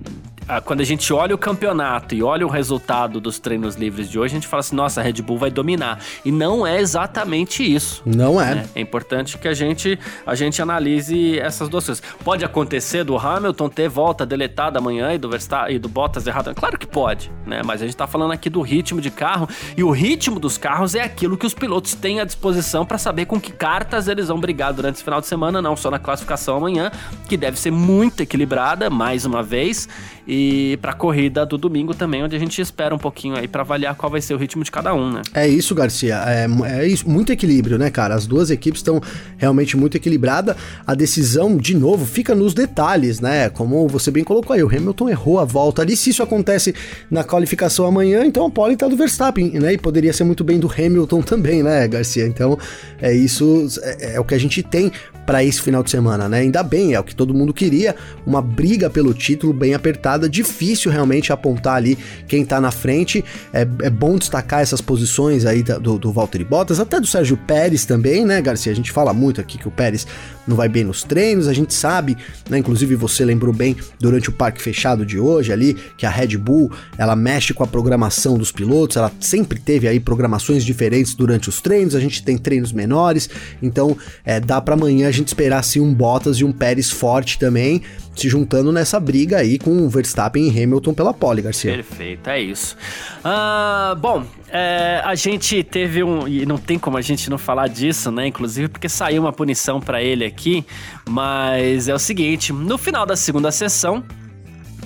quando 0.65 0.81
a 0.81 0.85
gente 0.85 1.13
olha 1.13 1.35
o 1.35 1.39
campeonato 1.39 2.15
e 2.15 2.23
olha 2.23 2.47
o 2.47 2.51
resultado 2.51 3.21
dos 3.21 3.39
treinos 3.39 3.77
livres 3.77 4.11
de 4.11 4.19
hoje, 4.19 4.35
a 4.35 4.39
gente 4.39 4.49
fala 4.49 4.61
assim: 4.61 4.77
nossa, 4.77 5.01
a 5.01 5.05
Red 5.05 5.15
Bull 5.23 5.39
vai 5.39 5.51
dominar. 5.51 6.01
E 6.25 6.31
não 6.31 6.67
é 6.67 6.81
exatamente 6.81 7.63
isso. 7.63 8.03
Não 8.05 8.41
é. 8.41 8.55
Né? 8.57 8.67
É 8.75 8.81
importante 8.81 9.39
que 9.39 9.49
a 9.49 9.55
gente, 9.55 9.99
a 10.27 10.35
gente 10.35 10.61
analise 10.61 11.39
essas 11.39 11.69
duas 11.69 11.87
coisas. 11.87 12.03
Pode 12.23 12.45
acontecer 12.45 13.05
do 13.05 13.17
Hamilton 13.17 13.69
ter 13.69 13.89
volta 13.89 14.27
deletada 14.27 14.79
amanhã 14.79 15.13
e 15.13 15.19
do 15.19 15.29
Verstappen 15.29 15.77
e 15.77 15.79
do 15.79 15.89
Bottas 15.89 16.27
errado? 16.27 16.55
Claro 16.55 16.79
que 16.79 16.87
pode, 16.87 17.31
né? 17.47 17.63
Mas 17.65 17.83
a 17.83 17.87
gente 17.87 17.97
tá 17.97 18.07
falando 18.07 18.33
aqui 18.33 18.51
do 18.51 18.61
ritmo 18.61 19.01
de 19.01 19.11
carro 19.11 19.49
e 19.77 19.83
o 19.83 19.91
ritmo 19.91 20.39
dos 20.39 20.59
carros 20.59 20.95
é 20.95 21.03
aquilo 21.03 21.37
que 21.37 21.47
os 21.47 21.55
pilotos 21.55 21.95
têm 21.95 22.21
à 22.21 22.25
disposição 22.25 22.85
para 22.85 22.99
saber 22.99 23.27
com 23.27 23.41
que 23.41 23.53
cartas 23.53 24.09
eles 24.09 24.29
vão 24.29 24.39
brigar 24.39 24.73
durante 24.73 24.97
esse 24.97 25.05
final 25.05 25.21
de 25.21 25.27
semana, 25.27 25.63
não 25.63 25.77
só 25.77 25.91
na 25.91 25.99
classificação 25.99 26.57
amanhã, 26.57 26.91
que 27.29 27.37
deve 27.37 27.59
ser 27.59 27.71
muito 27.71 28.21
equilibrada, 28.21 28.91
mais 28.91 29.25
uma 29.25 29.43
vez 29.43 29.89
e 30.27 30.79
para 30.81 30.93
a 30.93 30.95
corrida 30.95 31.45
do 31.45 31.59
domingo 31.59 31.95
também, 31.95 32.23
onde 32.23 32.35
a 32.35 32.39
gente 32.39 32.61
espera 32.61 32.95
um 32.95 32.99
pouquinho 32.99 33.37
aí 33.37 33.47
para 33.47 33.63
avaliar 33.63 33.95
qual 33.95 34.11
vai 34.11 34.21
ser 34.21 34.35
o 34.35 34.39
ritmo 34.39 34.65
de 34.65 34.71
cada 34.71 34.95
um, 34.95 35.11
né? 35.11 35.23
É 35.35 35.47
isso, 35.47 35.75
Garcia. 35.75 36.23
É, 36.27 36.47
é 36.81 36.87
isso, 36.87 37.09
muito 37.09 37.33
equilíbrio, 37.33 37.79
né, 37.79 37.91
cara? 37.91 38.15
As 38.15 38.27
duas 38.27 38.51
equipes 38.51 38.81
estão 38.81 39.01
realmente 39.37 39.77
muito 39.77 39.97
equilibradas. 39.97 40.57
A 40.87 40.95
decisão, 40.95 41.57
de 41.57 41.75
novo, 41.75 42.07
fica 42.07 42.35
nos 42.35 42.55
detalhes, 42.55 43.21
né? 43.21 43.51
Como 43.51 43.87
você 43.89 44.11
bem 44.11 44.25
colocou 44.25 44.55
aí, 44.55 44.63
o 44.63 44.69
Hamilton 44.69 45.09
errou 45.09 45.39
a 45.39 45.45
volta 45.45 45.83
ali. 45.83 45.97
Se 45.97 46.11
isso 46.11 46.23
acontece 46.23 46.75
na 47.11 47.23
qualificação 47.23 47.87
amanhã, 47.87 48.25
então 48.25 48.47
a 48.47 48.51
pole 48.51 48.77
tá 48.77 48.89
do 48.89 48.97
Verstappen, 48.97 49.51
né? 49.53 49.75
E 49.75 49.79
poderia 49.79 50.13
ser 50.13 50.25
muito 50.25 50.43
bem 50.43 50.59
do 50.59 50.71
Hamilton 50.71 51.21
também, 51.23 51.63
né, 51.63 51.87
Garcia? 51.87 52.27
Então, 52.27 52.59
é 53.01 53.13
isso, 53.13 53.67
é, 53.83 54.15
é 54.15 54.21
o 54.21 54.25
que 54.25 54.35
a 54.35 54.39
gente 54.39 54.63
tem 54.63 54.91
para 55.25 55.43
esse 55.43 55.61
final 55.61 55.83
de 55.83 55.91
semana, 55.91 56.29
né? 56.29 56.41
Ainda 56.41 56.63
bem, 56.63 56.95
é 56.95 57.01
o 57.01 57.05
que 57.05 57.15
todo 57.15 57.35
mundo 57.35 57.53
queria, 57.53 57.97
uma 58.27 58.43
briga 58.43 58.91
pelo 58.91 59.15
título 59.15 59.53
bem 59.53 59.75
apertada, 59.75 60.14
difícil 60.19 60.91
realmente 60.91 61.33
apontar 61.33 61.77
ali 61.77 61.99
quem 62.27 62.45
tá 62.45 62.61
na 62.61 62.71
frente. 62.71 63.25
É, 63.53 63.63
é 63.83 63.91
bom 63.91 64.17
destacar 64.17 64.61
essas 64.61 64.81
posições 64.81 65.45
aí 65.45 65.63
do, 65.63 65.99
do 65.99 66.13
Valtteri 66.13 66.45
Bottas, 66.45 66.81
até 66.81 67.01
do 67.01 67.07
Sérgio 67.07 67.37
Pérez 67.37 67.85
também, 67.85 68.25
né, 68.25 68.41
Garcia? 68.41 68.73
A 68.73 68.77
gente 68.77 68.93
fala 68.93 69.13
muito 69.13 69.41
aqui 69.41 69.59
que 69.59 69.69
o 69.69 69.71
Pérez 69.71 70.07
não 70.47 70.57
vai 70.57 70.69
bem 70.69 70.85
nos 70.85 71.03
treinos, 71.03 71.49
a 71.49 71.53
gente 71.53 71.73
sabe, 71.75 72.17
né? 72.49 72.59
Inclusive 72.59 72.95
você 72.95 73.25
lembrou 73.25 73.53
bem 73.53 73.77
durante 73.99 74.29
o 74.29 74.33
parque 74.33 74.61
fechado 74.61 75.05
de 75.05 75.19
hoje 75.19 75.53
ali 75.53 75.75
que 75.97 76.07
a 76.07 76.11
Red 76.11 76.37
Bull 76.37 76.71
ela 76.99 77.17
mexe 77.17 77.55
com 77.55 77.63
a 77.63 77.67
programação 77.67 78.37
dos 78.37 78.53
pilotos, 78.53 78.97
ela 78.97 79.11
sempre 79.21 79.59
teve 79.59 79.89
aí 79.89 79.99
programações 80.01 80.65
diferentes 80.65 81.15
durante 81.15 81.49
os 81.49 81.61
treinos, 81.61 81.95
a 81.95 82.01
gente 82.01 82.23
tem 82.23 82.37
treinos 82.37 82.73
menores, 82.73 83.29
então 83.63 83.97
é, 84.25 84.41
dá 84.41 84.61
para 84.61 84.75
amanhã 84.75 85.09
a 85.09 85.13
gente 85.13 85.29
esperar 85.29 85.59
assim 85.59 85.81
um 85.81 85.95
Bottas 85.95 86.39
e 86.39 86.45
um 86.45 86.53
Pérez 86.53 86.91
forte 86.91 87.39
também 87.39 87.83
se 88.15 88.29
juntando 88.29 88.71
nessa 88.73 89.01
briga 89.01 89.39
aí 89.39 89.59
com 89.59 89.89
Verstappen 89.89 90.47
e 90.47 90.63
Hamilton 90.63 90.95
pela 90.95 91.13
pole, 91.13 91.43
Garcia. 91.43 91.73
Perfeito, 91.73 92.31
é 92.31 92.41
isso. 92.41 92.77
Uh, 93.25 93.97
bom, 93.97 94.25
é, 94.57 95.03
a 95.05 95.17
gente 95.17 95.65
teve 95.65 96.05
um. 96.05 96.29
E 96.29 96.47
não 96.47 96.57
tem 96.57 96.79
como 96.79 96.97
a 96.97 97.01
gente 97.01 97.29
não 97.29 97.37
falar 97.37 97.67
disso, 97.67 98.13
né? 98.13 98.29
Inclusive 98.29 98.69
porque 98.69 98.89
saiu 98.89 99.23
uma 99.23 99.33
punição 99.33 99.81
para 99.81 100.01
ele 100.01 100.25
aqui. 100.25 100.65
Mas 101.09 101.89
é 101.89 101.95
o 101.95 101.99
seguinte: 101.99 102.53
no 102.53 102.79
final 102.79 103.05
da 103.05 103.17
segunda 103.17 103.51
sessão, 103.51 104.05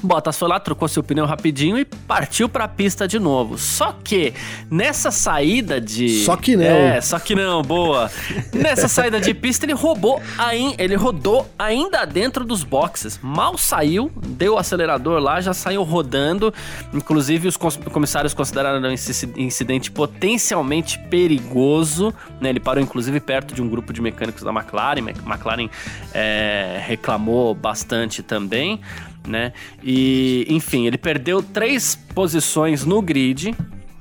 Bottas 0.02 0.38
foi 0.38 0.48
lá, 0.48 0.60
trocou 0.60 0.88
seu 0.88 1.02
pneu 1.02 1.26
rapidinho 1.26 1.78
e 1.78 1.84
partiu 1.84 2.48
para 2.48 2.64
a 2.64 2.68
pista 2.68 3.06
de 3.06 3.18
novo. 3.18 3.58
Só 3.58 3.92
que 3.92 4.32
nessa 4.70 5.10
saída 5.10 5.80
de 5.80 6.24
Só 6.24 6.36
que 6.36 6.56
não. 6.56 6.64
É, 6.64 7.00
só 7.00 7.18
que 7.18 7.34
não, 7.34 7.62
boa. 7.62 8.10
nessa 8.52 8.88
saída 8.88 9.20
de 9.20 9.34
pista 9.34 9.66
ele 9.66 9.72
roubou, 9.72 10.20
aí 10.36 10.74
ele 10.78 10.94
rodou 10.94 11.48
ainda 11.58 12.04
dentro 12.04 12.44
dos 12.44 12.62
boxes. 12.62 13.18
Mal 13.22 13.58
saiu, 13.58 14.10
deu 14.14 14.54
o 14.54 14.58
acelerador 14.58 15.20
lá, 15.20 15.40
já 15.40 15.52
saiu 15.52 15.82
rodando. 15.82 16.52
Inclusive 16.92 17.48
os 17.48 17.56
comissários 17.56 18.34
consideraram 18.34 18.92
esse 18.92 19.26
incidente 19.36 19.90
potencialmente 19.90 20.98
perigoso, 21.10 22.14
né? 22.40 22.50
Ele 22.50 22.60
parou 22.60 22.82
inclusive 22.82 23.20
perto 23.20 23.54
de 23.54 23.62
um 23.62 23.68
grupo 23.68 23.92
de 23.92 24.00
mecânicos 24.00 24.42
da 24.42 24.50
McLaren. 24.50 25.00
McLaren 25.00 25.68
é, 26.12 26.80
reclamou 26.84 27.54
bastante 27.54 28.22
também 28.22 28.80
né? 29.26 29.52
E, 29.82 30.46
enfim, 30.48 30.86
ele 30.86 30.98
perdeu 30.98 31.42
três 31.42 31.96
posições 32.14 32.84
no 32.84 33.00
grid, 33.02 33.54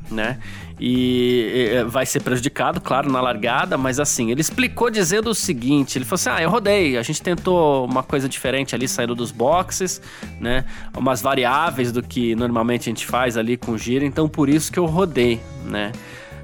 né? 0.09 0.39
E 0.79 1.83
vai 1.87 2.05
ser 2.05 2.19
prejudicado, 2.19 2.79
claro, 2.79 3.11
na 3.11 3.19
largada, 3.19 3.77
mas 3.77 3.99
assim, 3.99 4.29
ele 4.29 4.41
explicou 4.41 4.91
dizendo 4.91 5.31
o 5.31 5.35
seguinte: 5.35 5.97
ele 5.97 6.05
falou 6.05 6.15
assim: 6.15 6.29
ah, 6.29 6.41
eu 6.41 6.49
rodei, 6.51 6.97
a 6.97 7.01
gente 7.01 7.19
tentou 7.19 7.83
uma 7.85 8.03
coisa 8.03 8.29
diferente 8.29 8.75
ali 8.75 8.87
saindo 8.87 9.15
dos 9.15 9.31
boxes, 9.31 9.99
né? 10.39 10.65
Umas 10.95 11.19
variáveis 11.19 11.91
do 11.91 12.03
que 12.03 12.35
normalmente 12.35 12.83
a 12.83 12.91
gente 12.91 13.07
faz 13.07 13.37
ali 13.37 13.57
com 13.57 13.75
giro, 13.75 14.05
então 14.05 14.29
por 14.29 14.49
isso 14.49 14.71
que 14.71 14.77
eu 14.77 14.85
rodei, 14.85 15.41
né? 15.65 15.91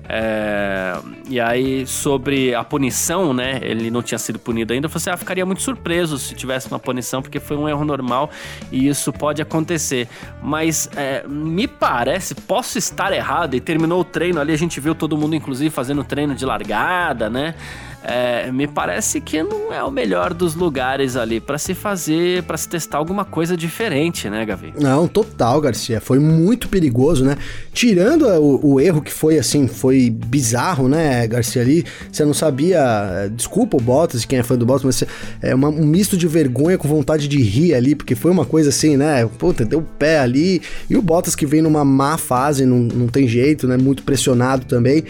É, 0.07 0.97
e 1.29 1.39
aí, 1.39 1.87
sobre 1.87 2.53
a 2.53 2.63
punição, 2.63 3.33
né? 3.33 3.59
Ele 3.61 3.89
não 3.89 4.01
tinha 4.01 4.17
sido 4.17 4.37
punido 4.37 4.73
ainda. 4.73 4.85
Eu 4.85 4.89
falei 4.89 5.01
assim: 5.01 5.09
ah, 5.11 5.17
ficaria 5.17 5.45
muito 5.45 5.61
surpreso 5.61 6.17
se 6.17 6.35
tivesse 6.35 6.67
uma 6.67 6.79
punição, 6.79 7.21
porque 7.21 7.39
foi 7.39 7.55
um 7.55 7.67
erro 7.69 7.85
normal 7.85 8.29
e 8.71 8.87
isso 8.87 9.13
pode 9.13 9.41
acontecer. 9.41 10.07
Mas 10.41 10.89
é, 10.95 11.25
me 11.27 11.67
parece, 11.67 12.35
posso 12.35 12.77
estar 12.77 13.13
errado, 13.13 13.55
e 13.55 13.61
terminou 13.61 14.01
o 14.01 14.03
treino 14.03 14.39
ali, 14.39 14.51
a 14.51 14.57
gente 14.57 14.79
viu 14.79 14.93
todo 14.93 15.17
mundo, 15.17 15.35
inclusive, 15.35 15.69
fazendo 15.69 16.03
treino 16.03 16.35
de 16.35 16.45
largada, 16.45 17.29
né? 17.29 17.55
É, 18.03 18.51
me 18.51 18.67
parece 18.67 19.21
que 19.21 19.41
não 19.41 19.73
é 19.73 19.81
o 19.81 19.89
melhor 19.89 20.33
dos 20.33 20.55
lugares 20.55 21.15
ali 21.15 21.39
para 21.39 21.57
se 21.57 21.73
fazer, 21.73 22.43
para 22.43 22.57
se 22.57 22.67
testar 22.67 22.97
alguma 22.97 23.23
coisa 23.23 23.55
diferente, 23.55 24.29
né, 24.29 24.45
Gavi? 24.45 24.73
Não, 24.77 25.07
total, 25.07 25.61
Garcia. 25.61 26.01
Foi 26.01 26.19
muito 26.19 26.67
perigoso, 26.67 27.23
né? 27.23 27.37
Tirando 27.71 28.27
o, 28.27 28.73
o 28.73 28.79
erro 28.79 29.01
que 29.01 29.11
foi 29.11 29.39
assim, 29.39 29.67
foi 29.67 30.09
bizarro, 30.09 30.89
né, 30.89 31.25
Garcia? 31.27 31.61
Ali, 31.61 31.85
você 32.11 32.25
não 32.25 32.33
sabia. 32.33 33.29
Desculpa 33.33 33.77
o 33.77 33.81
Bottas, 33.81 34.25
quem 34.25 34.39
é 34.39 34.43
fã 34.43 34.57
do 34.57 34.65
Bottas, 34.65 34.83
mas 34.83 35.03
é 35.41 35.55
uma, 35.55 35.69
um 35.69 35.85
misto 35.85 36.17
de 36.17 36.27
vergonha 36.27 36.77
com 36.77 36.87
vontade 36.87 37.27
de 37.27 37.41
rir 37.41 37.73
ali, 37.73 37.95
porque 37.95 38.15
foi 38.15 38.31
uma 38.31 38.45
coisa 38.45 38.69
assim, 38.69 38.97
né? 38.97 39.25
Puta, 39.37 39.63
deu 39.63 39.81
pé 39.81 40.19
ali. 40.19 40.61
E 40.89 40.97
o 40.97 41.01
Bottas 41.01 41.35
que 41.35 41.45
vem 41.45 41.61
numa 41.61 41.85
má 41.85 42.17
fase, 42.17 42.65
não, 42.65 42.79
não 42.79 43.07
tem 43.07 43.29
jeito, 43.29 43.65
né? 43.65 43.77
Muito 43.77 44.03
pressionado 44.03 44.65
também. 44.65 45.05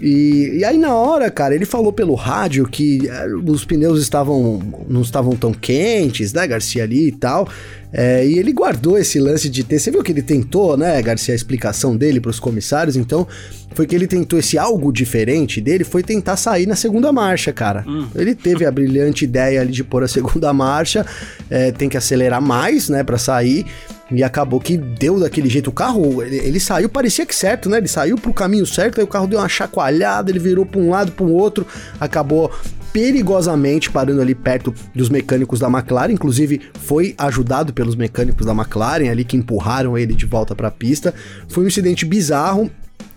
E, 0.00 0.58
e, 0.58 0.64
aí 0.64 0.78
na 0.78 0.94
hora, 0.94 1.30
cara, 1.30 1.54
ele 1.54 1.64
falou 1.64 1.92
pelo 1.92 2.14
rádio 2.14 2.66
que 2.68 3.08
é, 3.08 3.26
os 3.34 3.64
pneus 3.64 4.00
estavam 4.00 4.60
não 4.88 5.02
estavam 5.02 5.34
tão 5.36 5.52
quentes, 5.52 6.32
né, 6.32 6.46
Garcia 6.46 6.84
ali 6.84 7.08
e 7.08 7.12
tal. 7.12 7.48
É, 7.92 8.26
e 8.26 8.38
ele 8.38 8.52
guardou 8.52 8.98
esse 8.98 9.18
lance 9.18 9.48
de 9.48 9.64
ter. 9.64 9.78
Você 9.78 9.90
viu 9.90 10.02
que 10.02 10.12
ele 10.12 10.22
tentou, 10.22 10.76
né, 10.76 11.00
Garcia, 11.02 11.34
a 11.34 11.36
explicação 11.36 11.96
dele 11.96 12.20
para 12.20 12.30
os 12.30 12.38
comissários? 12.38 12.96
Então, 12.96 13.26
foi 13.74 13.86
que 13.86 13.94
ele 13.94 14.06
tentou 14.06 14.38
esse 14.38 14.58
algo 14.58 14.92
diferente 14.92 15.60
dele, 15.60 15.84
foi 15.84 16.02
tentar 16.02 16.36
sair 16.36 16.66
na 16.66 16.76
segunda 16.76 17.12
marcha, 17.12 17.52
cara. 17.52 17.84
Hum. 17.86 18.06
Ele 18.14 18.34
teve 18.34 18.66
a 18.66 18.70
brilhante 18.70 19.24
ideia 19.24 19.60
ali 19.60 19.72
de 19.72 19.82
pôr 19.82 20.04
a 20.04 20.08
segunda 20.08 20.52
marcha, 20.52 21.04
é, 21.48 21.72
tem 21.72 21.88
que 21.88 21.96
acelerar 21.96 22.42
mais, 22.42 22.88
né, 22.88 23.02
para 23.02 23.18
sair. 23.18 23.64
E 24.10 24.22
acabou 24.22 24.58
que 24.58 24.76
deu 24.76 25.20
daquele 25.20 25.48
jeito. 25.48 25.68
O 25.68 25.72
carro, 25.72 26.22
ele, 26.22 26.36
ele, 26.38 26.58
saiu, 26.58 26.88
parecia 26.88 27.26
que 27.26 27.34
certo, 27.34 27.68
né? 27.68 27.76
Ele 27.78 27.88
saiu 27.88 28.16
pro 28.16 28.32
caminho 28.32 28.64
certo, 28.64 28.98
aí 28.98 29.04
o 29.04 29.08
carro 29.08 29.26
deu 29.26 29.38
uma 29.38 29.48
chacoalhada, 29.48 30.30
ele 30.30 30.38
virou 30.38 30.64
pra 30.64 30.80
um 30.80 30.90
lado, 30.90 31.12
para 31.12 31.26
um 31.26 31.32
outro, 31.32 31.66
acabou 32.00 32.50
perigosamente 32.92 33.90
parando 33.90 34.22
ali 34.22 34.34
perto 34.34 34.74
dos 34.94 35.10
mecânicos 35.10 35.60
da 35.60 35.68
McLaren, 35.68 36.12
inclusive 36.12 36.62
foi 36.80 37.14
ajudado 37.18 37.72
pelos 37.72 37.94
mecânicos 37.94 38.46
da 38.46 38.52
McLaren 38.52 39.10
ali 39.10 39.24
que 39.24 39.36
empurraram 39.36 39.96
ele 39.96 40.14
de 40.14 40.24
volta 40.24 40.54
para 40.54 40.68
a 40.68 40.70
pista. 40.70 41.14
Foi 41.48 41.64
um 41.64 41.66
incidente 41.66 42.06
bizarro, 42.06 42.70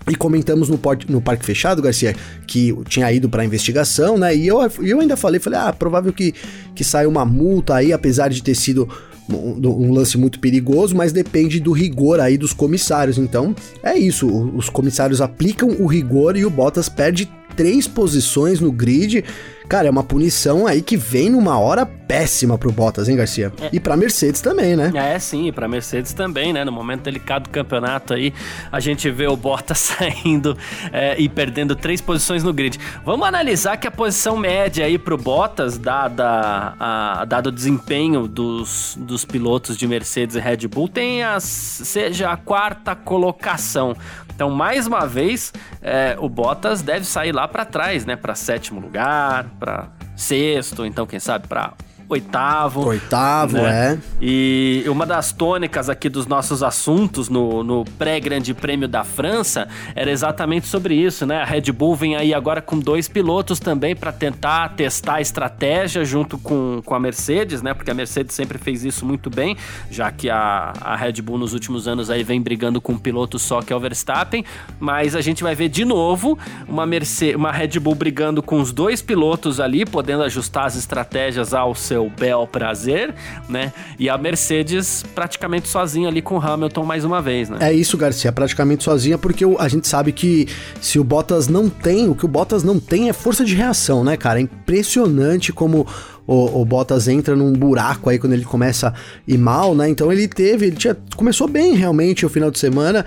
e 0.10 0.16
comentamos 0.16 0.68
no, 0.68 0.80
no 1.10 1.22
Parque 1.22 1.46
Fechado, 1.46 1.82
Garcia, 1.82 2.16
que 2.48 2.76
tinha 2.88 3.12
ido 3.12 3.30
para 3.30 3.46
investigação, 3.46 4.18
né? 4.18 4.36
E 4.36 4.48
eu, 4.48 4.60
eu 4.82 5.00
ainda 5.00 5.16
falei, 5.16 5.40
falei, 5.40 5.60
ah, 5.60 5.72
provável 5.72 6.12
que, 6.12 6.34
que 6.74 6.84
saia 6.84 7.08
uma 7.08 7.24
multa 7.24 7.76
aí, 7.76 7.94
apesar 7.94 8.30
de 8.30 8.42
ter 8.42 8.56
sido 8.56 8.90
um 9.36 9.92
lance 9.92 10.18
muito 10.18 10.40
perigoso, 10.40 10.96
mas 10.96 11.12
depende 11.12 11.60
do 11.60 11.72
rigor 11.72 12.20
aí 12.20 12.38
dos 12.38 12.54
comissários. 12.54 13.18
Então, 13.18 13.56
é 13.84 13.98
isso. 13.98 14.28
Os 14.56 14.70
comissários 14.70 15.22
aplicam 15.22 15.70
o 15.80 15.88
rigor 15.88 16.36
e 16.38 16.46
o 16.46 16.50
Bottas 16.50 16.90
perde 16.90 17.30
três 17.56 17.88
posições 17.88 18.60
no 18.60 18.72
grid. 18.72 19.24
Cara, 19.72 19.88
é 19.88 19.90
uma 19.90 20.04
punição 20.04 20.68
aí 20.68 20.82
que 20.82 20.98
vem 20.98 21.30
numa 21.30 21.58
hora 21.58 21.86
péssima 21.86 22.58
pro 22.58 22.74
Bottas, 22.74 23.08
hein, 23.08 23.16
Garcia? 23.16 23.54
É. 23.62 23.70
E 23.72 23.80
pra 23.80 23.96
Mercedes 23.96 24.42
também, 24.42 24.76
né? 24.76 24.92
É, 24.94 25.18
sim, 25.18 25.48
e 25.48 25.52
pra 25.54 25.66
Mercedes 25.66 26.12
também, 26.12 26.52
né? 26.52 26.66
No 26.66 26.74
momento 26.74 27.04
delicado 27.04 27.44
do 27.44 27.50
campeonato 27.52 28.14
aí, 28.14 28.34
a 28.70 28.82
gente 28.82 29.10
vê 29.10 29.28
o 29.28 29.38
Bottas 29.38 29.78
saindo 29.96 30.58
é, 30.92 31.16
e 31.18 31.30
perdendo 31.30 31.74
três 31.74 32.02
posições 32.02 32.44
no 32.44 32.52
grid. 32.52 32.78
Vamos 33.06 33.26
analisar 33.26 33.78
que 33.78 33.88
a 33.88 33.92
posição 33.92 34.36
média 34.36 34.86
aí 34.86 34.98
pro 34.98 35.18
Bottas, 35.18 35.78
dada 35.78 36.76
a, 36.78 37.24
dado 37.24 37.48
o 37.48 37.52
desempenho 37.52 38.28
dos, 38.28 38.98
dos 39.00 39.24
pilotos 39.24 39.78
de 39.78 39.88
Mercedes 39.88 40.36
e 40.36 40.40
Red 40.42 40.68
Bull, 40.68 40.90
tem 40.90 41.24
a, 41.24 41.40
seja 41.40 42.30
a 42.30 42.36
quarta 42.36 42.94
colocação. 42.94 43.96
Então, 44.42 44.50
mais 44.50 44.88
uma 44.88 45.06
vez, 45.06 45.54
é, 45.84 46.16
o 46.20 46.28
Bottas 46.28 46.82
deve 46.82 47.06
sair 47.06 47.32
lá 47.32 47.48
para 47.48 47.64
trás, 47.64 48.08
né? 48.08 48.16
Para 48.16 48.34
sétimo 48.34 48.82
lugar, 48.82 49.46
para 49.60 49.90
sexto, 50.16 50.84
então 50.84 51.06
quem 51.06 51.20
sabe 51.20 51.48
para 51.48 51.74
oitavo. 52.14 52.86
Oitavo, 52.88 53.58
né? 53.58 53.94
é. 53.94 54.00
E 54.22 54.84
uma 54.88 55.06
das 55.06 55.32
tônicas 55.32 55.90
aqui 55.90 56.10
dos 56.10 56.28
nossos 56.28 56.62
assuntos 56.62 57.30
no, 57.30 57.64
no 57.64 57.86
pré-grande 57.98 58.54
prêmio 58.54 58.88
da 58.88 59.04
França 59.04 59.68
era 59.96 60.12
exatamente 60.12 60.68
sobre 60.68 60.94
isso, 60.96 61.26
né? 61.26 61.42
A 61.42 61.46
Red 61.46 61.72
Bull 61.72 61.96
vem 61.96 62.16
aí 62.16 62.34
agora 62.34 62.62
com 62.62 62.78
dois 62.78 63.08
pilotos 63.08 63.60
também 63.60 63.96
para 63.96 64.12
tentar 64.12 64.70
testar 64.70 65.16
a 65.16 65.22
estratégia 65.22 66.04
junto 66.04 66.38
com, 66.38 66.82
com 66.84 66.96
a 66.96 67.00
Mercedes, 67.00 67.62
né? 67.62 67.74
Porque 67.74 67.92
a 67.92 67.94
Mercedes 67.94 68.36
sempre 68.36 68.58
fez 68.58 68.84
isso 68.84 69.06
muito 69.06 69.30
bem, 69.30 69.56
já 69.90 70.12
que 70.12 70.30
a, 70.30 70.74
a 70.82 70.96
Red 70.96 71.22
Bull 71.22 71.38
nos 71.38 71.54
últimos 71.54 71.88
anos 71.88 72.10
aí 72.10 72.24
vem 72.24 72.42
brigando 72.42 72.82
com 72.82 72.94
um 72.94 72.98
piloto 72.98 73.40
só 73.40 73.62
que 73.62 73.72
é 73.72 73.76
o 73.76 73.80
Verstappen, 73.80 74.44
mas 74.80 75.16
a 75.16 75.22
gente 75.22 75.44
vai 75.44 75.56
ver 75.56 75.70
de 75.70 75.86
novo 75.86 76.38
uma 76.68 76.86
Mercedes, 76.86 77.36
uma 77.36 77.52
Red 77.52 77.80
Bull 77.80 77.96
brigando 77.96 78.44
com 78.44 78.60
os 78.60 78.72
dois 78.72 79.02
pilotos 79.02 79.60
ali, 79.60 79.86
podendo 79.86 80.24
ajustar 80.24 80.66
as 80.66 80.76
estratégias 80.76 81.54
ao 81.54 81.74
seu 81.74 82.01
seu 82.02 82.10
bel 82.10 82.48
prazer, 82.48 83.14
né? 83.48 83.72
E 84.00 84.10
a 84.10 84.18
Mercedes 84.18 85.04
praticamente 85.14 85.68
sozinha 85.68 86.08
ali 86.10 86.22
com 86.22 86.36
o 86.38 86.42
Hamilton 86.42 86.84
mais 86.84 87.06
uma 87.06 87.22
vez, 87.22 87.50
né? 87.50 87.58
É 87.62 87.74
isso, 87.74 87.98
Garcia, 87.98 88.32
praticamente 88.32 88.84
sozinha, 88.84 89.18
porque 89.18 89.46
a 89.60 89.68
gente 89.68 89.88
sabe 89.88 90.12
que 90.12 90.48
se 90.80 90.98
o 90.98 91.04
Bottas 91.04 91.48
não 91.48 91.70
tem, 91.70 92.10
o 92.10 92.16
que 92.16 92.26
o 92.26 92.28
Bottas 92.28 92.64
não 92.64 92.80
tem 92.80 93.10
é 93.10 93.14
força 93.14 93.46
de 93.46 93.54
reação, 93.54 94.04
né, 94.04 94.18
cara? 94.18 94.40
É 94.40 94.42
impressionante 94.42 95.54
como 95.54 95.86
o, 96.26 96.62
o, 96.62 96.66
Bottas 96.66 97.08
entra 97.08 97.36
num 97.36 97.52
buraco 97.54 98.10
aí 98.10 98.20
quando 98.20 98.34
ele 98.34 98.46
começa 98.46 98.90
a 98.90 98.94
ir 99.28 99.38
mal, 99.38 99.76
né? 99.76 99.90
Então 99.90 100.12
ele 100.12 100.28
teve, 100.28 100.68
ele 100.68 100.76
tinha, 100.76 100.96
começou 101.16 101.48
bem 101.48 101.76
realmente 101.76 102.26
o 102.26 102.30
final 102.30 102.52
de 102.52 102.60
semana, 102.60 103.06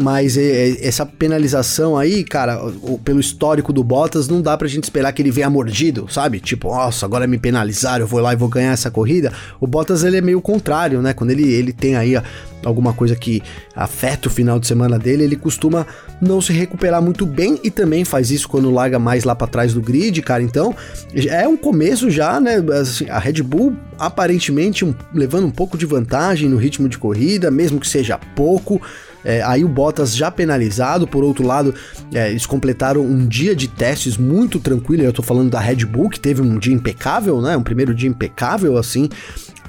mas 0.00 0.36
essa 0.36 1.04
penalização 1.04 1.96
aí, 1.96 2.22
cara, 2.22 2.60
pelo 3.04 3.20
histórico 3.20 3.72
do 3.72 3.82
Bottas, 3.82 4.28
não 4.28 4.40
dá 4.40 4.56
pra 4.56 4.68
gente 4.68 4.84
esperar 4.84 5.12
que 5.12 5.22
ele 5.22 5.30
venha 5.30 5.50
mordido, 5.50 6.06
sabe? 6.10 6.40
Tipo, 6.40 6.68
nossa, 6.68 7.06
agora 7.06 7.26
me 7.26 7.38
penalizaram, 7.38 8.04
eu 8.04 8.08
vou 8.08 8.20
lá 8.20 8.32
e 8.32 8.36
vou 8.36 8.48
ganhar 8.48 8.72
essa 8.72 8.90
corrida. 8.90 9.32
O 9.60 9.66
Bottas 9.66 10.04
ele 10.04 10.18
é 10.18 10.20
meio 10.20 10.40
contrário, 10.40 11.02
né? 11.02 11.12
Quando 11.12 11.30
ele, 11.30 11.50
ele 11.52 11.72
tem 11.72 11.96
aí 11.96 12.16
alguma 12.64 12.92
coisa 12.92 13.16
que 13.16 13.42
afeta 13.74 14.28
o 14.28 14.30
final 14.30 14.58
de 14.58 14.66
semana 14.66 14.98
dele, 14.98 15.24
ele 15.24 15.36
costuma 15.36 15.86
não 16.20 16.40
se 16.40 16.52
recuperar 16.52 17.00
muito 17.00 17.24
bem 17.24 17.58
e 17.64 17.70
também 17.70 18.04
faz 18.04 18.30
isso 18.30 18.48
quando 18.48 18.70
larga 18.70 18.98
mais 18.98 19.24
lá 19.24 19.34
para 19.34 19.46
trás 19.46 19.72
do 19.72 19.80
grid, 19.80 20.20
cara. 20.22 20.42
Então, 20.42 20.74
é 21.14 21.48
um 21.48 21.56
começo 21.56 22.10
já, 22.10 22.38
né? 22.40 22.49
Assim, 22.80 23.08
a 23.08 23.18
Red 23.18 23.42
Bull 23.42 23.76
aparentemente 23.98 24.84
um, 24.84 24.94
levando 25.12 25.46
um 25.46 25.50
pouco 25.50 25.76
de 25.76 25.86
vantagem 25.86 26.48
no 26.48 26.56
ritmo 26.56 26.88
de 26.88 26.98
corrida, 26.98 27.50
mesmo 27.50 27.80
que 27.80 27.88
seja 27.88 28.18
pouco. 28.34 28.80
É, 29.24 29.42
aí 29.42 29.64
o 29.64 29.68
Bottas 29.68 30.14
já 30.14 30.30
penalizado, 30.30 31.06
por 31.06 31.22
outro 31.22 31.46
lado, 31.46 31.74
é, 32.12 32.30
eles 32.30 32.46
completaram 32.46 33.02
um 33.02 33.26
dia 33.26 33.54
de 33.54 33.68
testes 33.68 34.16
muito 34.16 34.58
tranquilo. 34.58 35.02
Eu 35.02 35.12
tô 35.12 35.22
falando 35.22 35.50
da 35.50 35.60
Red 35.60 35.84
Bull, 35.86 36.08
que 36.08 36.20
teve 36.20 36.42
um 36.42 36.58
dia 36.58 36.74
impecável, 36.74 37.40
né? 37.40 37.56
Um 37.56 37.62
primeiro 37.62 37.94
dia 37.94 38.08
impecável, 38.08 38.76
assim 38.76 39.08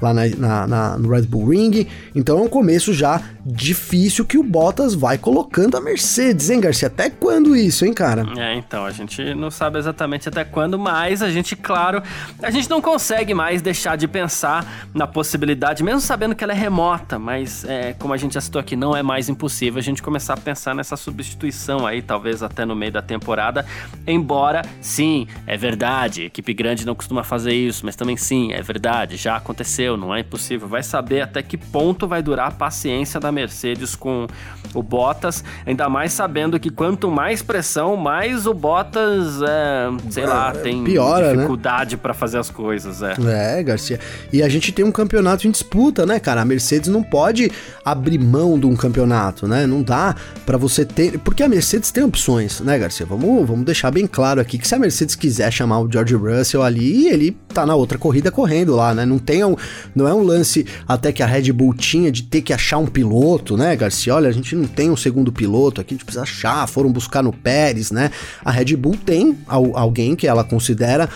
lá 0.02 0.12
na, 0.12 0.22
na, 0.36 0.66
na, 0.66 0.98
no 0.98 1.08
Red 1.08 1.22
Bull 1.22 1.50
Ring. 1.50 1.86
Então 2.14 2.38
é 2.38 2.42
um 2.42 2.48
começo 2.48 2.92
já 2.92 3.22
difícil 3.46 4.24
que 4.24 4.36
o 4.36 4.42
Bottas 4.42 4.94
vai 4.94 5.16
colocando 5.16 5.76
a 5.76 5.80
Mercedes, 5.80 6.50
hein, 6.50 6.60
Garcia? 6.60 6.88
Até 6.88 7.08
quando 7.08 7.56
isso, 7.56 7.84
hein, 7.84 7.94
cara? 7.94 8.26
É, 8.36 8.56
então, 8.56 8.84
a 8.84 8.90
gente 8.90 9.34
não 9.34 9.50
sabe 9.50 9.78
exatamente 9.78 10.28
até 10.28 10.44
quando, 10.44 10.78
mas 10.78 11.22
a 11.22 11.30
gente, 11.30 11.54
claro, 11.54 12.02
a 12.42 12.50
gente 12.50 12.68
não 12.68 12.80
consegue 12.80 13.32
mais 13.32 13.62
deixar 13.62 13.96
de 13.96 14.08
pensar 14.08 14.88
na 14.92 15.06
possibilidade, 15.06 15.82
mesmo 15.82 16.00
sabendo 16.00 16.34
que 16.34 16.42
ela 16.42 16.52
é 16.52 16.56
remota, 16.56 17.18
mas 17.18 17.64
é, 17.64 17.94
como 17.94 18.12
a 18.12 18.16
gente 18.16 18.34
já 18.34 18.40
citou 18.40 18.60
aqui, 18.60 18.74
não 18.74 18.96
é 18.96 19.02
mais 19.02 19.28
impossível 19.28 19.41
a 19.78 19.82
gente 19.82 20.02
começar 20.02 20.34
a 20.34 20.36
pensar 20.36 20.74
nessa 20.74 20.96
substituição 20.96 21.86
aí, 21.86 22.02
talvez 22.02 22.42
até 22.42 22.64
no 22.64 22.76
meio 22.76 22.92
da 22.92 23.02
temporada, 23.02 23.64
embora, 24.06 24.62
sim, 24.80 25.26
é 25.46 25.56
verdade, 25.56 26.24
equipe 26.24 26.52
grande 26.52 26.84
não 26.84 26.94
costuma 26.94 27.24
fazer 27.24 27.54
isso, 27.54 27.84
mas 27.84 27.96
também 27.96 28.16
sim, 28.16 28.52
é 28.52 28.62
verdade, 28.62 29.16
já 29.16 29.36
aconteceu 29.36 29.96
não 29.96 30.14
é 30.14 30.20
impossível. 30.20 30.68
Vai 30.68 30.82
saber 30.82 31.22
até 31.22 31.42
que 31.42 31.56
ponto 31.56 32.06
vai 32.06 32.22
durar 32.22 32.48
a 32.48 32.50
paciência 32.50 33.18
da 33.18 33.32
Mercedes 33.32 33.94
com 33.94 34.26
o 34.74 34.82
Bottas, 34.82 35.44
ainda 35.64 35.88
mais 35.88 36.12
sabendo 36.12 36.58
que 36.58 36.70
quanto 36.70 37.10
mais 37.10 37.42
pressão, 37.42 37.96
mais 37.96 38.46
o 38.46 38.54
Bottas, 38.54 39.40
é, 39.42 40.10
sei 40.10 40.24
é, 40.24 40.26
lá, 40.26 40.52
tem 40.52 40.84
piora, 40.84 41.28
né? 41.28 41.34
dificuldade 41.34 41.96
né? 41.96 42.00
para 42.02 42.14
fazer 42.14 42.38
as 42.38 42.50
coisas. 42.50 43.02
É. 43.02 43.58
é, 43.58 43.62
Garcia. 43.62 43.98
E 44.32 44.42
a 44.42 44.48
gente 44.48 44.72
tem 44.72 44.84
um 44.84 44.92
campeonato 44.92 45.46
em 45.46 45.50
disputa, 45.50 46.04
né, 46.04 46.18
cara? 46.18 46.42
A 46.42 46.44
Mercedes 46.44 46.88
não 46.88 47.02
pode 47.02 47.50
abrir 47.84 48.18
mão 48.18 48.58
de 48.58 48.66
um 48.66 48.76
campeonato, 48.76 49.31
né? 49.46 49.66
Não 49.66 49.82
dá 49.82 50.14
para 50.44 50.58
você 50.58 50.84
ter. 50.84 51.18
Porque 51.18 51.42
a 51.42 51.48
Mercedes 51.48 51.90
tem 51.90 52.02
opções, 52.02 52.60
né, 52.60 52.78
Garcia? 52.78 53.06
Vamos, 53.06 53.46
vamos 53.46 53.64
deixar 53.64 53.90
bem 53.90 54.06
claro 54.06 54.40
aqui 54.40 54.58
que 54.58 54.66
se 54.66 54.74
a 54.74 54.78
Mercedes 54.78 55.14
quiser 55.14 55.50
chamar 55.52 55.80
o 55.80 55.90
George 55.90 56.14
Russell 56.14 56.62
ali, 56.62 57.08
ele 57.08 57.36
tá 57.52 57.66
na 57.66 57.74
outra 57.74 57.98
corrida 57.98 58.30
correndo 58.30 58.74
lá, 58.74 58.94
né? 58.94 59.04
Não 59.06 59.18
tem 59.18 59.44
um, 59.44 59.56
não 59.94 60.08
é 60.08 60.14
um 60.14 60.22
lance 60.22 60.66
até 60.86 61.12
que 61.12 61.22
a 61.22 61.26
Red 61.26 61.52
Bull 61.52 61.74
tinha 61.74 62.10
de 62.10 62.22
ter 62.22 62.42
que 62.42 62.52
achar 62.52 62.78
um 62.78 62.86
piloto, 62.86 63.56
né, 63.56 63.74
Garcia? 63.76 64.14
Olha, 64.14 64.28
a 64.28 64.32
gente 64.32 64.54
não 64.54 64.66
tem 64.66 64.90
um 64.90 64.96
segundo 64.96 65.32
piloto 65.32 65.80
aqui, 65.80 65.94
a 65.94 65.96
gente 65.96 66.04
precisa 66.04 66.22
achar, 66.22 66.66
foram 66.66 66.90
buscar 66.90 67.22
no 67.22 67.32
Pérez, 67.32 67.90
né? 67.90 68.10
A 68.44 68.50
Red 68.50 68.76
Bull 68.76 68.96
tem 68.96 69.38
alguém 69.46 70.16
que 70.16 70.26
ela 70.26 70.44
considera 70.44 71.08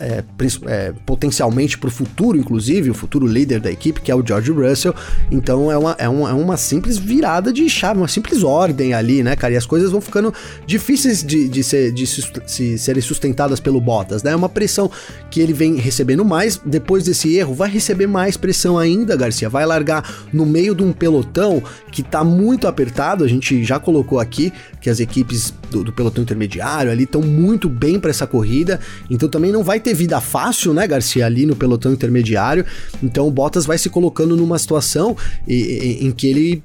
é, 0.00 0.24
é, 0.66 0.92
potencialmente 1.04 1.78
para 1.78 1.88
o 1.88 1.90
futuro, 1.90 2.38
inclusive, 2.38 2.90
o 2.90 2.94
futuro 2.94 3.26
líder 3.26 3.60
da 3.60 3.70
equipe, 3.70 4.00
que 4.00 4.10
é 4.10 4.14
o 4.14 4.24
George 4.26 4.50
Russell. 4.50 4.94
Então 5.30 5.70
é 5.70 5.76
uma, 5.76 5.96
é, 5.98 6.08
uma, 6.08 6.30
é 6.30 6.32
uma 6.32 6.56
simples 6.56 6.98
virada 6.98 7.51
de 7.52 7.68
chave, 7.68 8.00
uma 8.00 8.08
simples 8.08 8.42
ordem 8.42 8.94
ali, 8.94 9.22
né, 9.22 9.36
cara? 9.36 9.54
E 9.54 9.56
as 9.56 9.66
coisas 9.66 9.90
vão 9.90 10.00
ficando 10.00 10.32
difíceis 10.66 11.22
de, 11.22 11.48
de, 11.48 11.62
ser, 11.62 11.92
de 11.92 12.06
se, 12.06 12.78
serem 12.78 13.02
sustentadas 13.02 13.60
pelo 13.60 13.80
Bottas, 13.80 14.22
né? 14.22 14.32
É 14.32 14.36
uma 14.36 14.48
pressão 14.48 14.90
que 15.30 15.40
ele 15.40 15.52
vem 15.52 15.76
recebendo 15.76 16.24
mais, 16.24 16.60
depois 16.64 17.04
desse 17.04 17.36
erro, 17.36 17.54
vai 17.54 17.70
receber 17.70 18.06
mais 18.06 18.36
pressão 18.36 18.78
ainda, 18.78 19.16
Garcia. 19.16 19.48
Vai 19.48 19.66
largar 19.66 20.26
no 20.32 20.46
meio 20.46 20.74
de 20.74 20.82
um 20.82 20.92
pelotão 20.92 21.62
que 21.90 22.02
tá 22.02 22.24
muito 22.24 22.66
apertado. 22.66 23.24
A 23.24 23.28
gente 23.28 23.62
já 23.64 23.78
colocou 23.78 24.18
aqui 24.18 24.52
que 24.80 24.90
as 24.90 25.00
equipes 25.00 25.52
do, 25.70 25.84
do 25.84 25.92
pelotão 25.92 26.22
intermediário 26.22 26.90
ali 26.90 27.04
estão 27.04 27.22
muito 27.22 27.68
bem 27.68 27.98
para 27.98 28.10
essa 28.10 28.26
corrida. 28.26 28.80
Então 29.10 29.28
também 29.28 29.52
não 29.52 29.62
vai 29.62 29.80
ter 29.80 29.94
vida 29.94 30.20
fácil, 30.20 30.72
né, 30.74 30.86
Garcia, 30.86 31.26
ali 31.26 31.46
no 31.46 31.56
pelotão 31.56 31.92
intermediário. 31.92 32.64
Então 33.02 33.26
o 33.26 33.30
Bottas 33.30 33.66
vai 33.66 33.78
se 33.78 33.88
colocando 33.88 34.36
numa 34.36 34.58
situação 34.58 35.16
em, 35.46 36.06
em 36.06 36.10
que 36.12 36.26
ele 36.26 36.62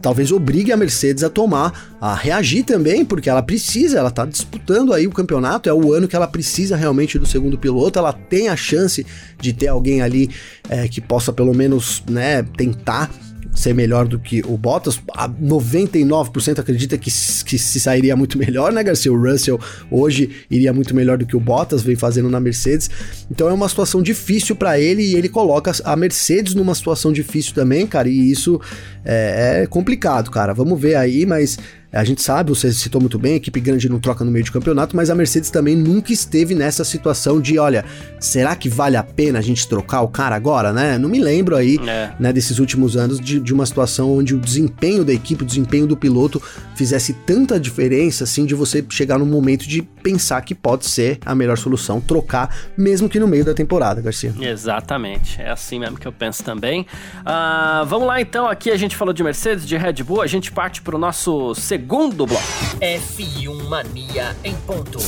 talvez 0.00 0.32
obrigue 0.32 0.72
a 0.72 0.76
Mercedes 0.76 1.22
a 1.22 1.30
tomar, 1.30 1.96
a 2.00 2.14
reagir 2.14 2.64
também, 2.64 3.04
porque 3.04 3.28
ela 3.28 3.42
precisa, 3.42 3.98
ela 3.98 4.10
tá 4.10 4.24
disputando 4.24 4.92
aí 4.92 5.06
o 5.06 5.10
campeonato, 5.12 5.68
é 5.68 5.74
o 5.74 5.92
ano 5.92 6.08
que 6.08 6.16
ela 6.16 6.26
precisa 6.26 6.76
realmente 6.76 7.18
do 7.18 7.26
segundo 7.26 7.58
piloto, 7.58 7.98
ela 7.98 8.12
tem 8.12 8.48
a 8.48 8.56
chance 8.56 9.06
de 9.38 9.52
ter 9.52 9.68
alguém 9.68 10.02
ali 10.02 10.30
é, 10.68 10.88
que 10.88 11.00
possa 11.00 11.32
pelo 11.32 11.54
menos, 11.54 12.02
né, 12.08 12.42
tentar 12.56 13.10
ser 13.54 13.74
melhor 13.74 14.06
do 14.06 14.18
que 14.18 14.42
o 14.46 14.56
Bottas. 14.56 15.00
A 15.14 15.28
99% 15.28 16.58
acredita 16.58 16.96
que, 16.96 17.10
que 17.10 17.58
se 17.58 17.80
sairia 17.80 18.16
muito 18.16 18.38
melhor, 18.38 18.72
né, 18.72 18.82
Garcia? 18.82 19.12
O 19.12 19.20
Russell 19.20 19.60
hoje 19.90 20.30
iria 20.50 20.72
muito 20.72 20.94
melhor 20.94 21.18
do 21.18 21.26
que 21.26 21.36
o 21.36 21.40
Bottas 21.40 21.82
vem 21.82 21.96
fazendo 21.96 22.28
na 22.28 22.40
Mercedes. 22.40 22.90
Então 23.30 23.48
é 23.48 23.52
uma 23.52 23.68
situação 23.68 24.02
difícil 24.02 24.56
para 24.56 24.78
ele 24.78 25.02
e 25.02 25.14
ele 25.14 25.28
coloca 25.28 25.72
a 25.84 25.96
Mercedes 25.96 26.54
numa 26.54 26.74
situação 26.74 27.12
difícil 27.12 27.54
também, 27.54 27.86
cara. 27.86 28.08
E 28.08 28.30
isso 28.30 28.60
é, 29.04 29.62
é 29.62 29.66
complicado, 29.66 30.30
cara. 30.30 30.52
Vamos 30.52 30.80
ver 30.80 30.94
aí, 30.94 31.26
mas 31.26 31.58
a 31.92 32.04
gente 32.04 32.22
sabe, 32.22 32.50
você 32.50 32.72
citou 32.72 33.00
muito 33.00 33.18
bem, 33.18 33.34
a 33.34 33.36
equipe 33.36 33.58
grande 33.58 33.88
não 33.88 33.98
troca 33.98 34.24
no 34.24 34.30
meio 34.30 34.44
de 34.44 34.52
campeonato, 34.52 34.94
mas 34.94 35.10
a 35.10 35.14
Mercedes 35.14 35.50
também 35.50 35.74
nunca 35.74 36.12
esteve 36.12 36.54
nessa 36.54 36.84
situação 36.84 37.40
de, 37.40 37.58
olha, 37.58 37.84
será 38.20 38.54
que 38.54 38.68
vale 38.68 38.96
a 38.96 39.02
pena 39.02 39.40
a 39.40 39.42
gente 39.42 39.66
trocar 39.66 40.02
o 40.02 40.08
cara 40.08 40.36
agora, 40.36 40.72
né? 40.72 40.96
Não 40.98 41.08
me 41.08 41.18
lembro 41.18 41.56
aí, 41.56 41.78
é. 41.84 42.12
né, 42.18 42.32
desses 42.32 42.60
últimos 42.60 42.96
anos 42.96 43.18
de, 43.18 43.40
de 43.40 43.52
uma 43.52 43.66
situação 43.66 44.16
onde 44.16 44.34
o 44.34 44.38
desempenho 44.38 45.04
da 45.04 45.12
equipe, 45.12 45.42
o 45.42 45.46
desempenho 45.46 45.86
do 45.86 45.96
piloto 45.96 46.40
fizesse 46.76 47.12
tanta 47.12 47.58
diferença, 47.58 48.24
assim, 48.24 48.46
de 48.46 48.54
você 48.54 48.84
chegar 48.88 49.18
no 49.18 49.26
momento 49.26 49.66
de 49.66 49.82
pensar 49.82 50.40
que 50.42 50.54
pode 50.54 50.86
ser 50.86 51.18
a 51.26 51.34
melhor 51.34 51.58
solução 51.58 52.00
trocar, 52.00 52.54
mesmo 52.76 53.08
que 53.08 53.18
no 53.18 53.26
meio 53.26 53.44
da 53.44 53.52
temporada, 53.52 54.00
Garcia. 54.00 54.32
Exatamente, 54.40 55.40
é 55.40 55.50
assim 55.50 55.78
mesmo 55.80 55.98
que 55.98 56.06
eu 56.06 56.12
penso 56.12 56.42
também. 56.44 56.86
Uh, 57.20 57.84
vamos 57.86 58.06
lá 58.06 58.20
então, 58.20 58.46
aqui 58.46 58.70
a 58.70 58.76
gente 58.76 58.94
falou 58.94 59.12
de 59.12 59.22
Mercedes, 59.22 59.66
de 59.66 59.76
Red 59.76 60.04
Bull, 60.04 60.22
a 60.22 60.26
gente 60.26 60.52
parte 60.52 60.80
para 60.80 60.94
o 60.94 60.98
nosso 60.98 61.54
segundo 61.54 61.79
segundo 61.80 62.26
bloco. 62.26 62.44
F1 62.78 63.66
Mania 63.66 64.36
em 64.44 64.54
ponto. 64.54 64.98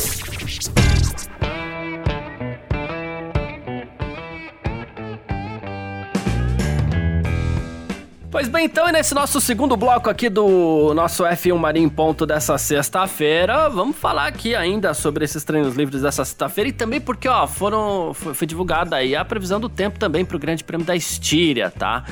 Pois 8.30 8.48
bem, 8.48 8.64
então, 8.64 8.88
e 8.88 8.92
nesse 8.92 9.14
nosso 9.14 9.38
segundo 9.38 9.76
bloco 9.76 10.08
aqui 10.08 10.30
do 10.30 10.94
nosso 10.94 11.24
F1 11.24 11.58
Marinho 11.58 11.90
Ponto 11.90 12.24
dessa 12.24 12.56
sexta-feira, 12.56 13.68
vamos 13.68 13.94
falar 13.94 14.26
aqui 14.26 14.54
ainda 14.56 14.94
sobre 14.94 15.26
esses 15.26 15.44
treinos 15.44 15.76
livres 15.76 16.00
dessa 16.00 16.24
sexta-feira 16.24 16.70
e 16.70 16.72
também 16.72 17.02
porque, 17.02 17.28
ó, 17.28 17.46
foram, 17.46 18.14
foi, 18.14 18.32
foi 18.32 18.46
divulgada 18.46 18.96
aí 18.96 19.14
a 19.14 19.22
previsão 19.22 19.60
do 19.60 19.68
tempo 19.68 19.98
também 19.98 20.24
para 20.24 20.38
o 20.38 20.40
Grande 20.40 20.64
Prêmio 20.64 20.86
da 20.86 20.96
Estíria, 20.96 21.70
tá? 21.70 22.04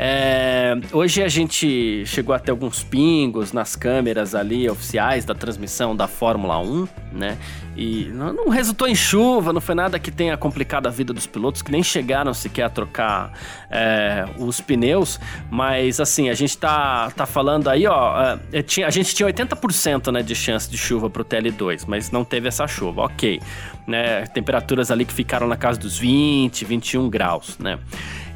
É, 0.00 0.76
hoje 0.92 1.24
a 1.24 1.28
gente 1.28 2.06
chegou 2.06 2.32
a 2.32 2.38
ter 2.38 2.52
alguns 2.52 2.84
pingos 2.84 3.52
nas 3.52 3.74
câmeras 3.74 4.32
ali 4.32 4.70
oficiais 4.70 5.24
da 5.24 5.34
transmissão 5.34 5.96
da 5.96 6.06
Fórmula 6.06 6.60
1, 6.60 6.88
né? 7.12 7.36
E 7.78 8.10
não, 8.12 8.48
resultou 8.48 8.88
em 8.88 8.94
chuva, 8.94 9.52
não 9.52 9.60
foi 9.60 9.76
nada 9.76 10.00
que 10.00 10.10
tenha 10.10 10.36
complicado 10.36 10.88
a 10.88 10.90
vida 10.90 11.12
dos 11.12 11.28
pilotos, 11.28 11.62
que 11.62 11.70
nem 11.70 11.80
chegaram 11.80 12.34
sequer 12.34 12.64
a 12.64 12.68
trocar 12.68 13.32
é, 13.70 14.24
os 14.36 14.60
pneus. 14.60 15.20
Mas 15.48 16.00
assim, 16.00 16.28
a 16.28 16.34
gente 16.34 16.58
tá, 16.58 17.08
tá 17.12 17.24
falando 17.24 17.68
aí, 17.68 17.86
ó. 17.86 18.36
É, 18.52 18.62
tinha, 18.62 18.84
a 18.84 18.90
gente 18.90 19.14
tinha 19.14 19.28
80% 19.28 20.10
né, 20.10 20.22
de 20.24 20.34
chance 20.34 20.68
de 20.68 20.76
chuva 20.76 21.08
pro 21.08 21.24
TL2, 21.24 21.84
mas 21.86 22.10
não 22.10 22.24
teve 22.24 22.48
essa 22.48 22.66
chuva, 22.66 23.02
ok. 23.02 23.40
Né, 23.86 24.26
temperaturas 24.26 24.90
ali 24.90 25.04
que 25.04 25.14
ficaram 25.14 25.46
na 25.46 25.56
casa 25.56 25.78
dos 25.78 25.96
20, 25.96 26.64
21 26.64 27.08
graus, 27.08 27.58
né? 27.58 27.78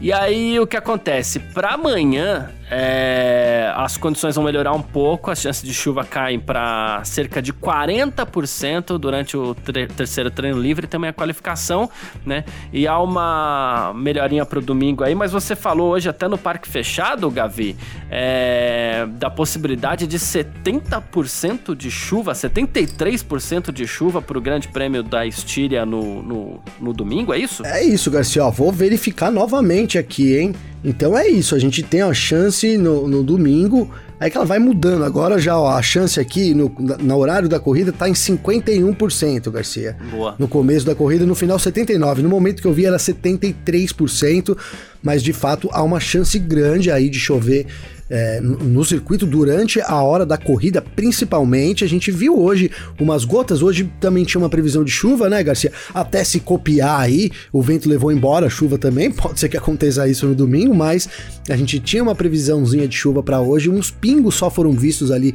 E 0.01 0.13
aí 0.13 0.59
o 0.61 0.67
que 0.69 0.77
acontece? 0.77 1.41
Para 1.41 1.71
amanhã, 1.71 2.51
é, 2.75 3.71
as 3.77 3.99
condições 3.99 4.35
vão 4.35 4.45
melhorar 4.45 4.73
um 4.73 4.81
pouco, 4.81 5.31
as 5.31 5.43
chances 5.43 5.63
de 5.63 5.75
chuva 5.75 6.05
caem 6.05 6.41
para 6.41 7.03
cerca 7.05 7.43
de 7.43 7.53
40% 7.53 8.97
durante 8.97 9.37
o 9.37 9.55
terceiro 9.95 10.31
treino 10.31 10.59
livre, 10.59 10.87
também 10.87 11.11
a 11.11 11.13
qualificação, 11.13 11.91
né? 12.25 12.47
E 12.73 12.87
há 12.87 12.99
uma 12.99 13.93
melhorinha 13.95 14.47
para 14.47 14.59
o 14.59 14.63
domingo 14.63 15.05
aí, 15.05 15.15
mas 15.15 15.33
você 15.33 15.55
falou 15.55 15.91
hoje 15.91 16.09
até 16.09 16.27
no 16.27 16.39
parque 16.39 16.67
fechado, 16.67 17.31
Gavi, 17.31 17.77
é, 18.11 19.07
da 19.19 19.29
possibilidade 19.29 20.07
de 20.07 20.19
70% 20.19 21.77
de 21.77 21.91
chuva, 21.91 22.33
73% 22.33 23.71
de 23.71 23.87
chuva 23.87 24.23
para 24.23 24.39
o 24.39 24.41
Grande 24.41 24.69
Prêmio 24.69 25.03
da 25.03 25.27
Estíria 25.27 25.85
no, 25.85 26.23
no, 26.23 26.63
no 26.81 26.93
domingo, 26.95 27.35
é 27.35 27.39
isso? 27.39 27.67
É 27.67 27.85
isso, 27.85 28.11
Garcia. 28.11 28.47
Ó, 28.47 28.51
vou 28.51 28.73
verificar 28.73 29.31
novamente 29.31 29.99
aqui, 29.99 30.39
hein? 30.39 30.55
Então 30.85 31.17
é 31.17 31.29
isso, 31.29 31.55
a 31.55 31.59
gente 31.59 31.83
tem 31.83 32.03
a 32.03 32.13
chance 32.13 32.77
no, 32.77 33.07
no 33.07 33.23
domingo, 33.23 33.89
é 34.19 34.29
que 34.29 34.37
ela 34.37 34.47
vai 34.47 34.59
mudando. 34.59 35.05
Agora 35.05 35.39
já 35.39 35.59
ó, 35.59 35.71
a 35.71 35.83
chance 35.83 36.19
aqui 36.19 36.55
no, 36.55 36.73
no 37.01 37.17
horário 37.17 37.49
da 37.49 37.61
corrida 37.61 37.93
tá 37.93 38.09
em 38.09 38.13
51%, 38.13 39.51
Garcia. 39.51 39.97
Boa. 40.11 40.35
No 40.39 40.49
começo 40.49 40.87
da 40.87 40.95
corrida, 40.95 41.27
no 41.27 41.35
final 41.35 41.57
79%. 41.57 42.19
No 42.19 42.29
momento 42.29 42.63
que 42.63 42.69
eu 42.69 42.73
vi 42.73 42.87
era 42.87 42.97
73%, 42.97 44.57
mas 45.03 45.23
de 45.23 45.33
fato 45.33 45.69
há 45.73 45.83
uma 45.83 46.01
chance 46.01 46.39
grande 46.39 46.91
aí 46.91 47.09
de 47.09 47.19
chover 47.19 47.67
é, 48.09 48.41
no 48.41 48.85
circuito 48.85 49.27
durante 49.27 49.81
a 49.81 50.03
hora 50.03 50.27
da 50.27 50.37
corrida, 50.37 50.83
principalmente. 50.83 51.85
A 51.85 51.89
gente 51.89 52.11
viu 52.11 52.39
hoje 52.39 52.71
umas 53.01 53.25
gotas, 53.25 53.63
hoje 53.63 53.91
também 54.01 54.25
tinha 54.25 54.41
uma 54.41 54.49
previsão 54.49 54.85
de 54.85 54.91
chuva, 54.91 55.29
né, 55.29 55.43
Garcia? 55.43 55.73
Até 55.95 56.23
se 56.25 56.41
copiar 56.41 57.01
aí, 57.01 57.31
o 57.53 57.63
vento 57.63 57.89
levou 57.89 58.13
embora 58.13 58.47
a 58.47 58.51
chuva 58.51 58.79
também, 58.79 59.11
pode 59.13 59.41
ser 59.41 59.49
que 59.49 59.57
aconteça 59.57 60.07
isso 60.09 60.27
no 60.27 60.35
domingo, 60.35 60.75
mas 60.75 61.09
a 61.49 61.57
gente 61.57 61.81
tinha 61.81 62.03
uma 62.03 62.15
previsãozinha 62.15 62.87
de 62.87 62.97
chuva 62.97 63.23
para 63.23 63.41
hoje, 63.41 63.69
uns 63.69 63.91
pingos 63.91 64.35
só 64.35 64.51
foram 64.51 64.73
vistos 64.73 65.11
ali 65.11 65.35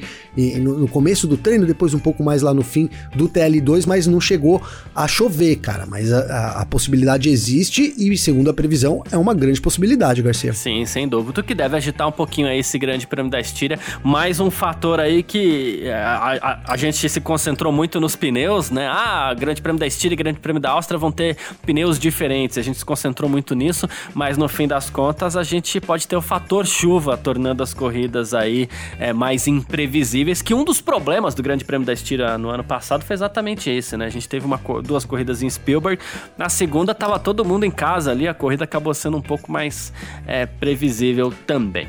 no 0.60 0.88
começo 0.88 1.28
do 1.28 1.38
treino, 1.38 1.66
depois 1.66 1.94
um 1.94 2.00
pouco 2.00 2.24
mais 2.24 2.42
lá 2.42 2.54
no 2.54 2.64
fim 2.64 2.90
do 3.16 3.28
TL2, 3.28 3.86
mas 3.86 4.08
não 4.08 4.22
chegou 4.22 4.62
a 4.96 5.08
chover, 5.08 5.58
cara. 5.58 5.86
Mas 5.86 6.12
a, 6.12 6.20
a, 6.20 6.62
a 6.62 6.66
possibilidade 6.66 7.30
existe 7.30 7.94
e, 7.98 8.18
segundo 8.18 8.50
a 8.50 8.54
previsão, 8.54 9.04
é 9.12 9.18
uma 9.18 9.34
grande 9.34 9.60
possibilidade, 9.60 10.22
Garcia. 10.22 10.54
Sim, 10.54 10.86
sem 10.86 11.08
dúvida. 11.08 11.42
O 11.42 11.44
que 11.44 11.56
deve 11.56 11.76
agitar 11.76 12.08
um 12.08 12.12
pouquinho 12.12 12.48
aí 12.48 12.57
esse 12.58 12.78
grande 12.78 13.08
prêmio 13.08 13.32
da 13.32 13.40
Estíria. 13.40 13.80
Mais 14.04 14.40
um 14.40 14.50
fator 14.50 15.00
aí 15.00 15.24
que 15.24 15.82
é, 15.84 15.94
a, 15.94 16.38
a, 16.42 16.74
a, 16.74 16.78
gente 16.78 17.08
se 17.08 17.22
concentrou 17.22 17.72
muito 17.72 18.00
nos 18.00 18.16
pneus, 18.16 18.70
né? 18.70 18.88
Ah, 18.88 19.34
grande 19.34 19.62
prêmio 19.62 19.80
da 19.80 19.88
Estíria 19.88 20.14
e 20.14 20.18
grande 20.18 20.40
prêmio 20.40 20.62
da 20.62 20.72
Áustria 20.72 20.98
vão 20.98 21.12
ter 21.12 21.38
pneus 21.66 22.00
diferentes. 22.00 22.58
A 22.58 22.62
gente 22.62 22.78
se 22.78 22.86
concentrou 22.86 23.30
muito 23.30 23.56
nisso, 23.56 23.88
mas 24.14 24.38
no 24.38 24.48
fim 24.48 24.68
das 24.68 24.90
contas 24.90 25.36
a 25.36 25.44
gente 25.44 25.80
pode 25.80 26.08
ter 26.08 26.16
o 26.16 26.22
fator 26.22 26.66
chuva 26.66 27.18
tornando 27.18 27.64
as 27.64 27.74
corridas 27.74 28.34
aí 28.34 28.70
é, 29.00 29.14
mais 29.14 29.48
imprevisíveis, 29.48 30.42
que 30.42 30.54
um 30.54 30.64
dos 30.64 30.82
problemas 30.82 31.36
do 31.36 31.44
grande 31.44 31.64
prêmio 31.64 31.86
da 31.86 31.94
Estíria 31.94 32.38
no 32.38 32.50
ano 32.50 32.64
passado 32.64 33.04
foi 33.04 33.14
exatamente 33.14 33.70
esse, 33.70 33.96
né? 33.98 34.06
A 34.06 34.10
gente 34.10 34.28
teve 34.28 34.46
uma, 34.46 34.60
duas 34.84 35.06
corridas 35.06 35.42
em 35.42 35.50
Spielberg, 35.50 36.02
na 36.38 36.50
segunda 36.50 36.94
tava 36.94 37.20
todo 37.20 37.46
mundo 37.46 37.66
em 37.66 37.72
casa 37.72 38.12
ali, 38.12 38.28
a 38.28 38.34
corrida 38.34 38.64
acabou 38.64 38.94
sendo 38.94 39.18
um 39.18 39.22
pouco 39.22 39.52
mais 39.52 39.94
é, 40.26 40.46
previsível 40.46 41.34
também. 41.46 41.88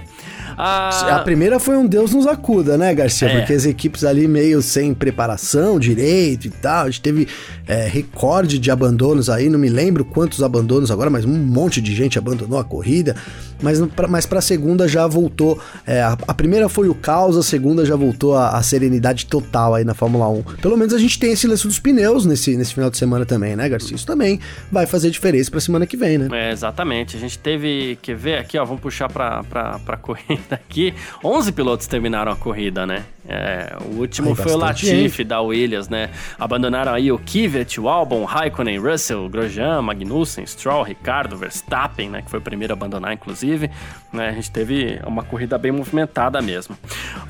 Ah, 0.60 1.16
a 1.16 1.20
primeira 1.20 1.60
foi 1.60 1.76
um 1.76 1.86
Deus 1.86 2.12
nos 2.12 2.26
acuda, 2.26 2.76
né, 2.76 2.92
Garcia? 2.92 3.28
É. 3.28 3.38
Porque 3.38 3.52
as 3.52 3.64
equipes 3.64 4.02
ali 4.02 4.26
meio 4.26 4.60
sem 4.60 4.92
preparação 4.92 5.78
direito 5.78 6.46
e 6.46 6.50
tal. 6.50 6.86
A 6.86 6.90
gente 6.90 7.00
teve 7.00 7.28
é, 7.66 7.86
recorde 7.86 8.58
de 8.58 8.70
abandonos 8.70 9.30
aí, 9.30 9.48
não 9.48 9.58
me 9.58 9.68
lembro 9.68 10.04
quantos 10.04 10.42
abandonos 10.42 10.90
agora, 10.90 11.08
mas 11.08 11.24
um 11.24 11.28
monte 11.28 11.80
de 11.80 11.94
gente 11.94 12.18
abandonou 12.18 12.58
a 12.58 12.64
corrida. 12.64 13.14
Mas, 13.60 13.80
mas 14.08 14.26
para 14.26 14.38
a 14.38 14.42
segunda 14.42 14.86
já 14.86 15.06
voltou. 15.06 15.60
É, 15.86 16.00
a, 16.00 16.16
a, 16.26 16.34
primeira 16.34 16.68
foi 16.68 16.88
o 16.88 16.94
caos, 16.94 17.36
a 17.36 17.42
segunda 17.42 17.84
já 17.84 17.96
voltou 17.96 18.36
a, 18.36 18.50
a, 18.50 18.62
serenidade 18.62 19.26
total 19.26 19.74
aí 19.74 19.84
na 19.84 19.94
Fórmula 19.94 20.28
1. 20.28 20.42
Pelo 20.60 20.76
menos 20.76 20.94
a 20.94 20.98
gente 20.98 21.18
tem 21.18 21.32
esse 21.32 21.46
lance 21.46 21.66
dos 21.66 21.78
pneus 21.78 22.24
nesse, 22.24 22.56
nesse 22.56 22.74
final 22.74 22.90
de 22.90 22.96
semana 22.96 23.26
também, 23.26 23.56
né, 23.56 23.68
Garcia? 23.68 23.96
Isso 23.96 24.06
também 24.06 24.40
vai 24.70 24.86
fazer 24.86 25.10
diferença 25.10 25.50
para 25.50 25.60
semana 25.60 25.86
que 25.86 25.96
vem, 25.96 26.18
né? 26.18 26.28
É, 26.32 26.52
exatamente. 26.52 27.16
A 27.16 27.20
gente 27.20 27.38
teve 27.38 27.98
que 28.00 28.14
ver 28.14 28.38
aqui, 28.38 28.58
ó, 28.58 28.64
vamos 28.64 28.80
puxar 28.80 29.08
para 29.08 29.44
a 29.86 29.96
corrida 29.98 30.54
aqui. 30.54 30.94
11 31.24 31.52
pilotos 31.52 31.86
terminaram 31.86 32.32
a 32.32 32.36
corrida, 32.36 32.86
né? 32.86 33.04
É, 33.30 33.76
o 33.84 33.98
último 33.98 34.34
foi 34.34 34.52
o 34.52 34.56
Latifi 34.56 35.22
da 35.22 35.42
Williams, 35.42 35.86
né? 35.86 36.08
Abandonaram 36.38 36.94
aí 36.94 37.12
o 37.12 37.18
Kivet, 37.18 37.78
o 37.78 37.86
Albon, 37.86 38.24
Raikkonen, 38.24 38.78
Russell, 38.78 39.28
Grosjean, 39.28 39.82
Magnussen, 39.82 40.46
Stroll, 40.46 40.82
Ricardo, 40.82 41.36
Verstappen, 41.36 42.08
né? 42.08 42.22
Que 42.22 42.30
foi 42.30 42.38
o 42.38 42.42
primeiro 42.42 42.72
a 42.72 42.74
abandonar, 42.74 43.12
inclusive. 43.12 43.70
Né? 44.10 44.30
A 44.30 44.32
gente 44.32 44.50
teve 44.50 44.98
uma 45.06 45.22
corrida 45.22 45.58
bem 45.58 45.70
movimentada 45.70 46.40
mesmo. 46.40 46.74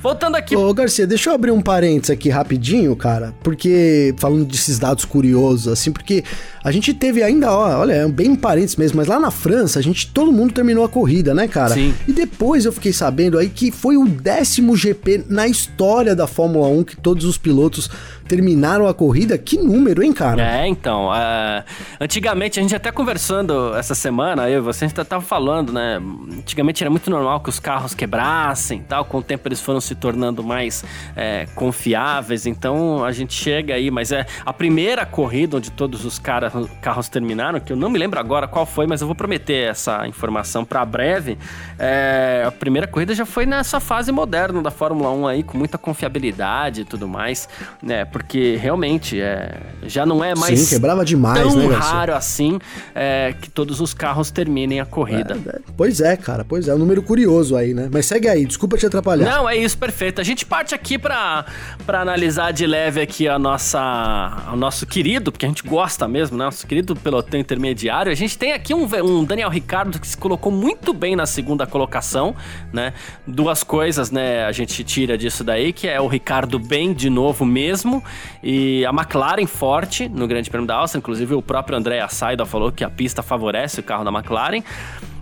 Voltando 0.01 0.35
aqui. 0.35 0.55
Ô, 0.55 0.73
Garcia, 0.73 1.05
deixa 1.05 1.31
eu 1.31 1.33
abrir 1.33 1.51
um 1.51 1.61
parênteses 1.61 2.11
aqui 2.11 2.29
rapidinho, 2.29 2.95
cara. 2.95 3.33
Porque, 3.43 4.15
falando 4.17 4.45
desses 4.45 4.79
dados 4.79 5.03
curiosos, 5.03 5.67
assim, 5.67 5.91
porque 5.91 6.23
a 6.63 6.71
gente 6.71 6.93
teve 6.93 7.21
ainda, 7.21 7.51
ó, 7.51 7.77
olha, 7.77 7.93
é 7.93 8.07
bem 8.07 8.35
parênteses 8.35 8.77
mesmo, 8.77 8.95
mas 8.95 9.07
lá 9.07 9.19
na 9.19 9.31
França, 9.31 9.79
a 9.79 9.81
gente, 9.81 10.09
todo 10.13 10.31
mundo 10.31 10.53
terminou 10.53 10.85
a 10.85 10.89
corrida, 10.89 11.33
né, 11.33 11.45
cara? 11.45 11.73
Sim. 11.73 11.93
E 12.07 12.13
depois 12.13 12.63
eu 12.63 12.71
fiquei 12.71 12.93
sabendo 12.93 13.37
aí 13.37 13.49
que 13.49 13.69
foi 13.69 13.97
o 13.97 14.05
décimo 14.05 14.77
GP 14.77 15.25
na 15.27 15.45
história 15.45 15.88
da 16.15 16.27
Fórmula 16.27 16.67
1 16.67 16.83
que 16.83 16.95
todos 16.95 17.25
os 17.25 17.37
pilotos 17.37 17.89
terminaram 18.29 18.87
a 18.87 18.93
corrida. 18.93 19.37
Que 19.39 19.57
número, 19.57 20.03
hein, 20.03 20.13
cara? 20.13 20.61
É, 20.61 20.67
então. 20.67 21.07
Uh, 21.07 21.63
antigamente, 21.99 22.59
a 22.59 22.61
gente 22.61 22.75
até 22.75 22.91
conversando 22.91 23.75
essa 23.75 23.95
semana, 23.95 24.47
eu 24.47 24.59
e 24.59 24.61
você, 24.61 24.85
a 24.85 24.87
gente 24.87 25.03
tava 25.03 25.23
falando, 25.25 25.73
né? 25.73 25.99
Antigamente 26.37 26.83
era 26.83 26.91
muito 26.91 27.09
normal 27.09 27.39
que 27.39 27.49
os 27.49 27.59
carros 27.59 27.95
quebrassem 27.95 28.83
tal. 28.87 29.03
Com 29.03 29.17
o 29.17 29.23
tempo 29.23 29.47
eles 29.47 29.59
foram 29.59 29.81
se 29.81 29.95
tornando 29.95 30.43
mais 30.43 30.85
é, 31.15 31.47
confiáveis. 31.55 32.45
Então 32.45 33.03
a 33.03 33.11
gente 33.11 33.33
chega 33.33 33.73
aí, 33.73 33.89
mas 33.89 34.11
é 34.11 34.27
a 34.45 34.53
primeira 34.53 35.07
corrida 35.07 35.57
onde 35.57 35.71
todos 35.71 36.05
os 36.05 36.19
carros 36.19 37.09
terminaram, 37.09 37.59
que 37.59 37.73
eu 37.73 37.77
não 37.77 37.89
me 37.89 37.97
lembro 37.97 38.19
agora 38.19 38.47
qual 38.47 38.65
foi, 38.65 38.85
mas 38.85 39.01
eu 39.01 39.07
vou 39.07 39.15
prometer 39.15 39.71
essa 39.71 40.07
informação 40.07 40.63
para 40.63 40.85
breve. 40.85 41.35
É, 41.79 42.43
a 42.45 42.51
primeira 42.51 42.87
corrida 42.87 43.15
já 43.15 43.25
foi 43.25 43.47
nessa 43.47 43.79
fase 43.79 44.11
moderna 44.11 44.61
da 44.61 44.69
Fórmula 44.69 45.09
1 45.09 45.27
aí, 45.27 45.43
com 45.43 45.57
muita 45.57 45.79
confiabilidade 45.79 46.81
e 46.81 46.85
tudo 46.85 47.07
mais, 47.07 47.49
né? 47.81 48.05
Porque 48.19 48.57
realmente 48.57 49.19
é, 49.19 49.57
já 49.83 50.05
não 50.05 50.21
é 50.21 50.35
mais 50.35 50.59
Sim, 50.59 50.75
quebrava 50.75 51.05
demais, 51.05 51.41
tão 51.41 51.55
né, 51.55 51.73
raro 51.73 52.13
assim 52.13 52.59
é, 52.93 53.33
que 53.39 53.49
todos 53.49 53.79
os 53.79 53.93
carros 53.93 54.29
terminem 54.29 54.81
a 54.81 54.85
corrida. 54.85 55.37
É, 55.45 55.49
é, 55.55 55.59
pois 55.77 56.01
é, 56.01 56.17
cara, 56.17 56.43
pois 56.43 56.67
é, 56.67 56.75
um 56.75 56.77
número 56.77 57.01
curioso 57.01 57.55
aí, 57.55 57.73
né? 57.73 57.89
Mas 57.91 58.05
segue 58.05 58.27
aí, 58.27 58.45
desculpa 58.45 58.77
te 58.77 58.85
atrapalhar. 58.85 59.25
Não, 59.25 59.49
é 59.49 59.55
isso, 59.55 59.77
perfeito. 59.77 60.19
A 60.19 60.23
gente 60.23 60.45
parte 60.45 60.75
aqui 60.75 60.99
para 60.99 61.45
analisar 61.87 62.51
de 62.51 62.67
leve 62.67 63.01
aqui 63.01 63.25
a 63.25 63.39
nossa, 63.39 64.49
o 64.51 64.55
nosso 64.57 64.85
querido, 64.85 65.31
porque 65.31 65.45
a 65.45 65.49
gente 65.49 65.63
gosta 65.63 66.05
mesmo, 66.05 66.37
né? 66.37 66.43
Nosso 66.43 66.67
querido 66.67 66.95
pelotão 66.97 67.39
intermediário. 67.39 68.11
A 68.11 68.15
gente 68.15 68.37
tem 68.37 68.51
aqui 68.51 68.73
um, 68.73 68.83
um 69.01 69.23
Daniel 69.23 69.49
Ricardo 69.49 69.97
que 69.97 70.07
se 70.07 70.17
colocou 70.17 70.51
muito 70.51 70.93
bem 70.93 71.15
na 71.15 71.25
segunda 71.25 71.65
colocação, 71.65 72.35
né? 72.73 72.93
Duas 73.25 73.63
coisas, 73.63 74.11
né? 74.11 74.43
A 74.43 74.51
gente 74.51 74.83
tira 74.83 75.17
disso 75.17 75.41
daí, 75.41 75.71
que 75.71 75.87
é 75.87 76.01
o 76.01 76.07
Ricardo 76.07 76.59
bem 76.59 76.93
de 76.93 77.09
novo 77.09 77.45
mesmo 77.45 78.03
e 78.43 78.85
a 78.85 78.89
McLaren 78.89 79.45
forte 79.45 80.07
no 80.07 80.27
Grande 80.27 80.49
Prêmio 80.49 80.67
da 80.67 80.75
Áustria, 80.75 80.99
inclusive 80.99 81.33
o 81.33 81.41
próprio 81.41 81.77
André 81.77 82.05
Saida 82.07 82.45
falou 82.45 82.71
que 82.71 82.83
a 82.83 82.89
pista 82.89 83.21
favorece 83.21 83.79
o 83.79 83.83
carro 83.83 84.03
da 84.03 84.11
McLaren. 84.11 84.63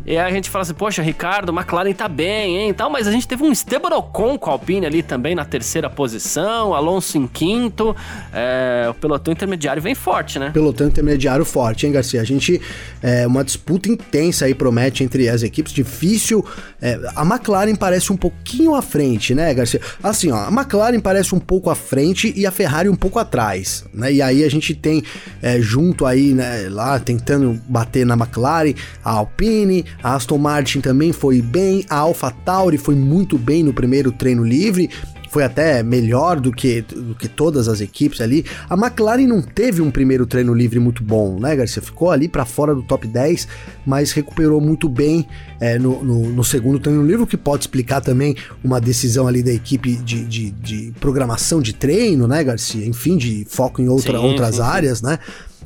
E 0.07 0.17
aí 0.17 0.19
a 0.19 0.31
gente 0.33 0.49
fala 0.49 0.61
assim, 0.61 0.73
poxa, 0.73 1.01
Ricardo, 1.01 1.51
McLaren 1.51 1.91
tá 1.91 2.07
bem, 2.07 2.59
hein, 2.59 2.73
tal, 2.73 2.89
mas 2.89 3.09
a 3.09 3.11
gente 3.11 3.27
teve 3.27 3.43
um 3.43 3.51
Esteban 3.51 3.93
Ocon 3.93 4.39
com 4.39 4.49
a 4.49 4.53
Alpine 4.53 4.85
ali 4.85 5.03
também 5.03 5.35
na 5.35 5.43
terceira 5.43 5.89
posição, 5.89 6.73
Alonso 6.73 7.17
em 7.17 7.27
quinto, 7.27 7.93
é, 8.31 8.87
o 8.89 8.93
pelotão 8.93 9.33
intermediário 9.33 9.81
vem 9.81 9.93
forte, 9.93 10.39
né? 10.39 10.51
Pelotão 10.51 10.87
intermediário 10.87 11.43
forte, 11.43 11.85
hein, 11.85 11.91
Garcia? 11.91 12.21
A 12.21 12.23
gente, 12.23 12.61
é, 13.03 13.27
uma 13.27 13.43
disputa 13.43 13.89
intensa 13.89 14.45
aí 14.45 14.55
promete 14.55 15.03
entre 15.03 15.27
as 15.27 15.43
equipes, 15.43 15.73
difícil, 15.73 16.45
é, 16.81 16.97
a 17.13 17.25
McLaren 17.25 17.75
parece 17.75 18.13
um 18.13 18.17
pouquinho 18.17 18.75
à 18.75 18.81
frente, 18.81 19.35
né, 19.35 19.53
Garcia? 19.53 19.81
Assim, 20.01 20.31
ó, 20.31 20.37
a 20.37 20.49
McLaren 20.49 21.01
parece 21.01 21.35
um 21.35 21.39
pouco 21.39 21.69
à 21.69 21.75
frente 21.75 22.31
e 22.33 22.45
a 22.45 22.51
Ferrari 22.51 22.87
um 22.87 22.95
pouco 22.95 23.19
atrás, 23.19 23.83
né, 23.93 24.13
e 24.13 24.21
aí 24.21 24.45
a 24.45 24.49
gente 24.49 24.73
tem 24.73 25.03
é, 25.41 25.59
junto 25.59 26.05
aí, 26.05 26.33
né, 26.33 26.69
lá 26.69 26.97
tentando 26.97 27.59
bater 27.67 28.05
na 28.05 28.13
McLaren, 28.13 28.73
a 29.03 29.11
Alpine, 29.11 29.83
a 30.01 30.15
Aston 30.15 30.37
Martin 30.37 30.81
também 30.81 31.11
foi 31.11 31.41
bem, 31.41 31.85
a 31.89 31.97
AlphaTauri 31.97 32.77
foi 32.77 32.95
muito 32.95 33.37
bem 33.37 33.63
no 33.63 33.73
primeiro 33.73 34.11
treino 34.11 34.43
livre, 34.43 34.89
foi 35.29 35.43
até 35.43 35.83
melhor 35.83 36.39
do 36.39 36.51
que, 36.51 36.81
do 36.81 37.13
que 37.13 37.27
todas 37.27 37.67
as 37.67 37.81
equipes 37.81 38.21
ali. 38.21 38.45
A 38.69 38.75
McLaren 38.75 39.27
não 39.27 39.41
teve 39.41 39.81
um 39.81 39.91
primeiro 39.91 40.25
treino 40.25 40.53
livre 40.53 40.79
muito 40.79 41.03
bom, 41.03 41.39
né, 41.39 41.55
Garcia? 41.55 41.81
Ficou 41.81 42.11
ali 42.11 42.27
para 42.27 42.45
fora 42.45 42.73
do 42.73 42.81
top 42.81 43.07
10, 43.07 43.47
mas 43.85 44.11
recuperou 44.11 44.59
muito 44.61 44.87
bem 44.87 45.27
é, 45.59 45.77
no, 45.77 46.03
no, 46.03 46.29
no, 46.29 46.43
segundo 46.43 46.79
treino 46.79 47.05
livre, 47.05 47.23
o 47.23 47.27
que 47.27 47.37
pode 47.37 47.63
explicar 47.63 48.01
também 48.01 48.35
uma 48.63 48.79
decisão 48.79 49.27
ali 49.27 49.43
da 49.43 49.51
equipe 49.51 49.95
de, 49.97 50.23
de, 50.23 50.51
de 50.51 50.93
programação 50.99 51.61
de 51.61 51.73
treino, 51.73 52.27
né, 52.27 52.43
Garcia? 52.43 52.85
Enfim, 52.85 53.17
de 53.17 53.45
foco 53.49 53.81
em 53.81 53.87
outra, 53.87 54.17
sim, 54.17 54.25
outras 54.25 54.55
sim, 54.55 54.61
áreas, 54.61 54.99
sim. 54.99 55.05
né? 55.05 55.19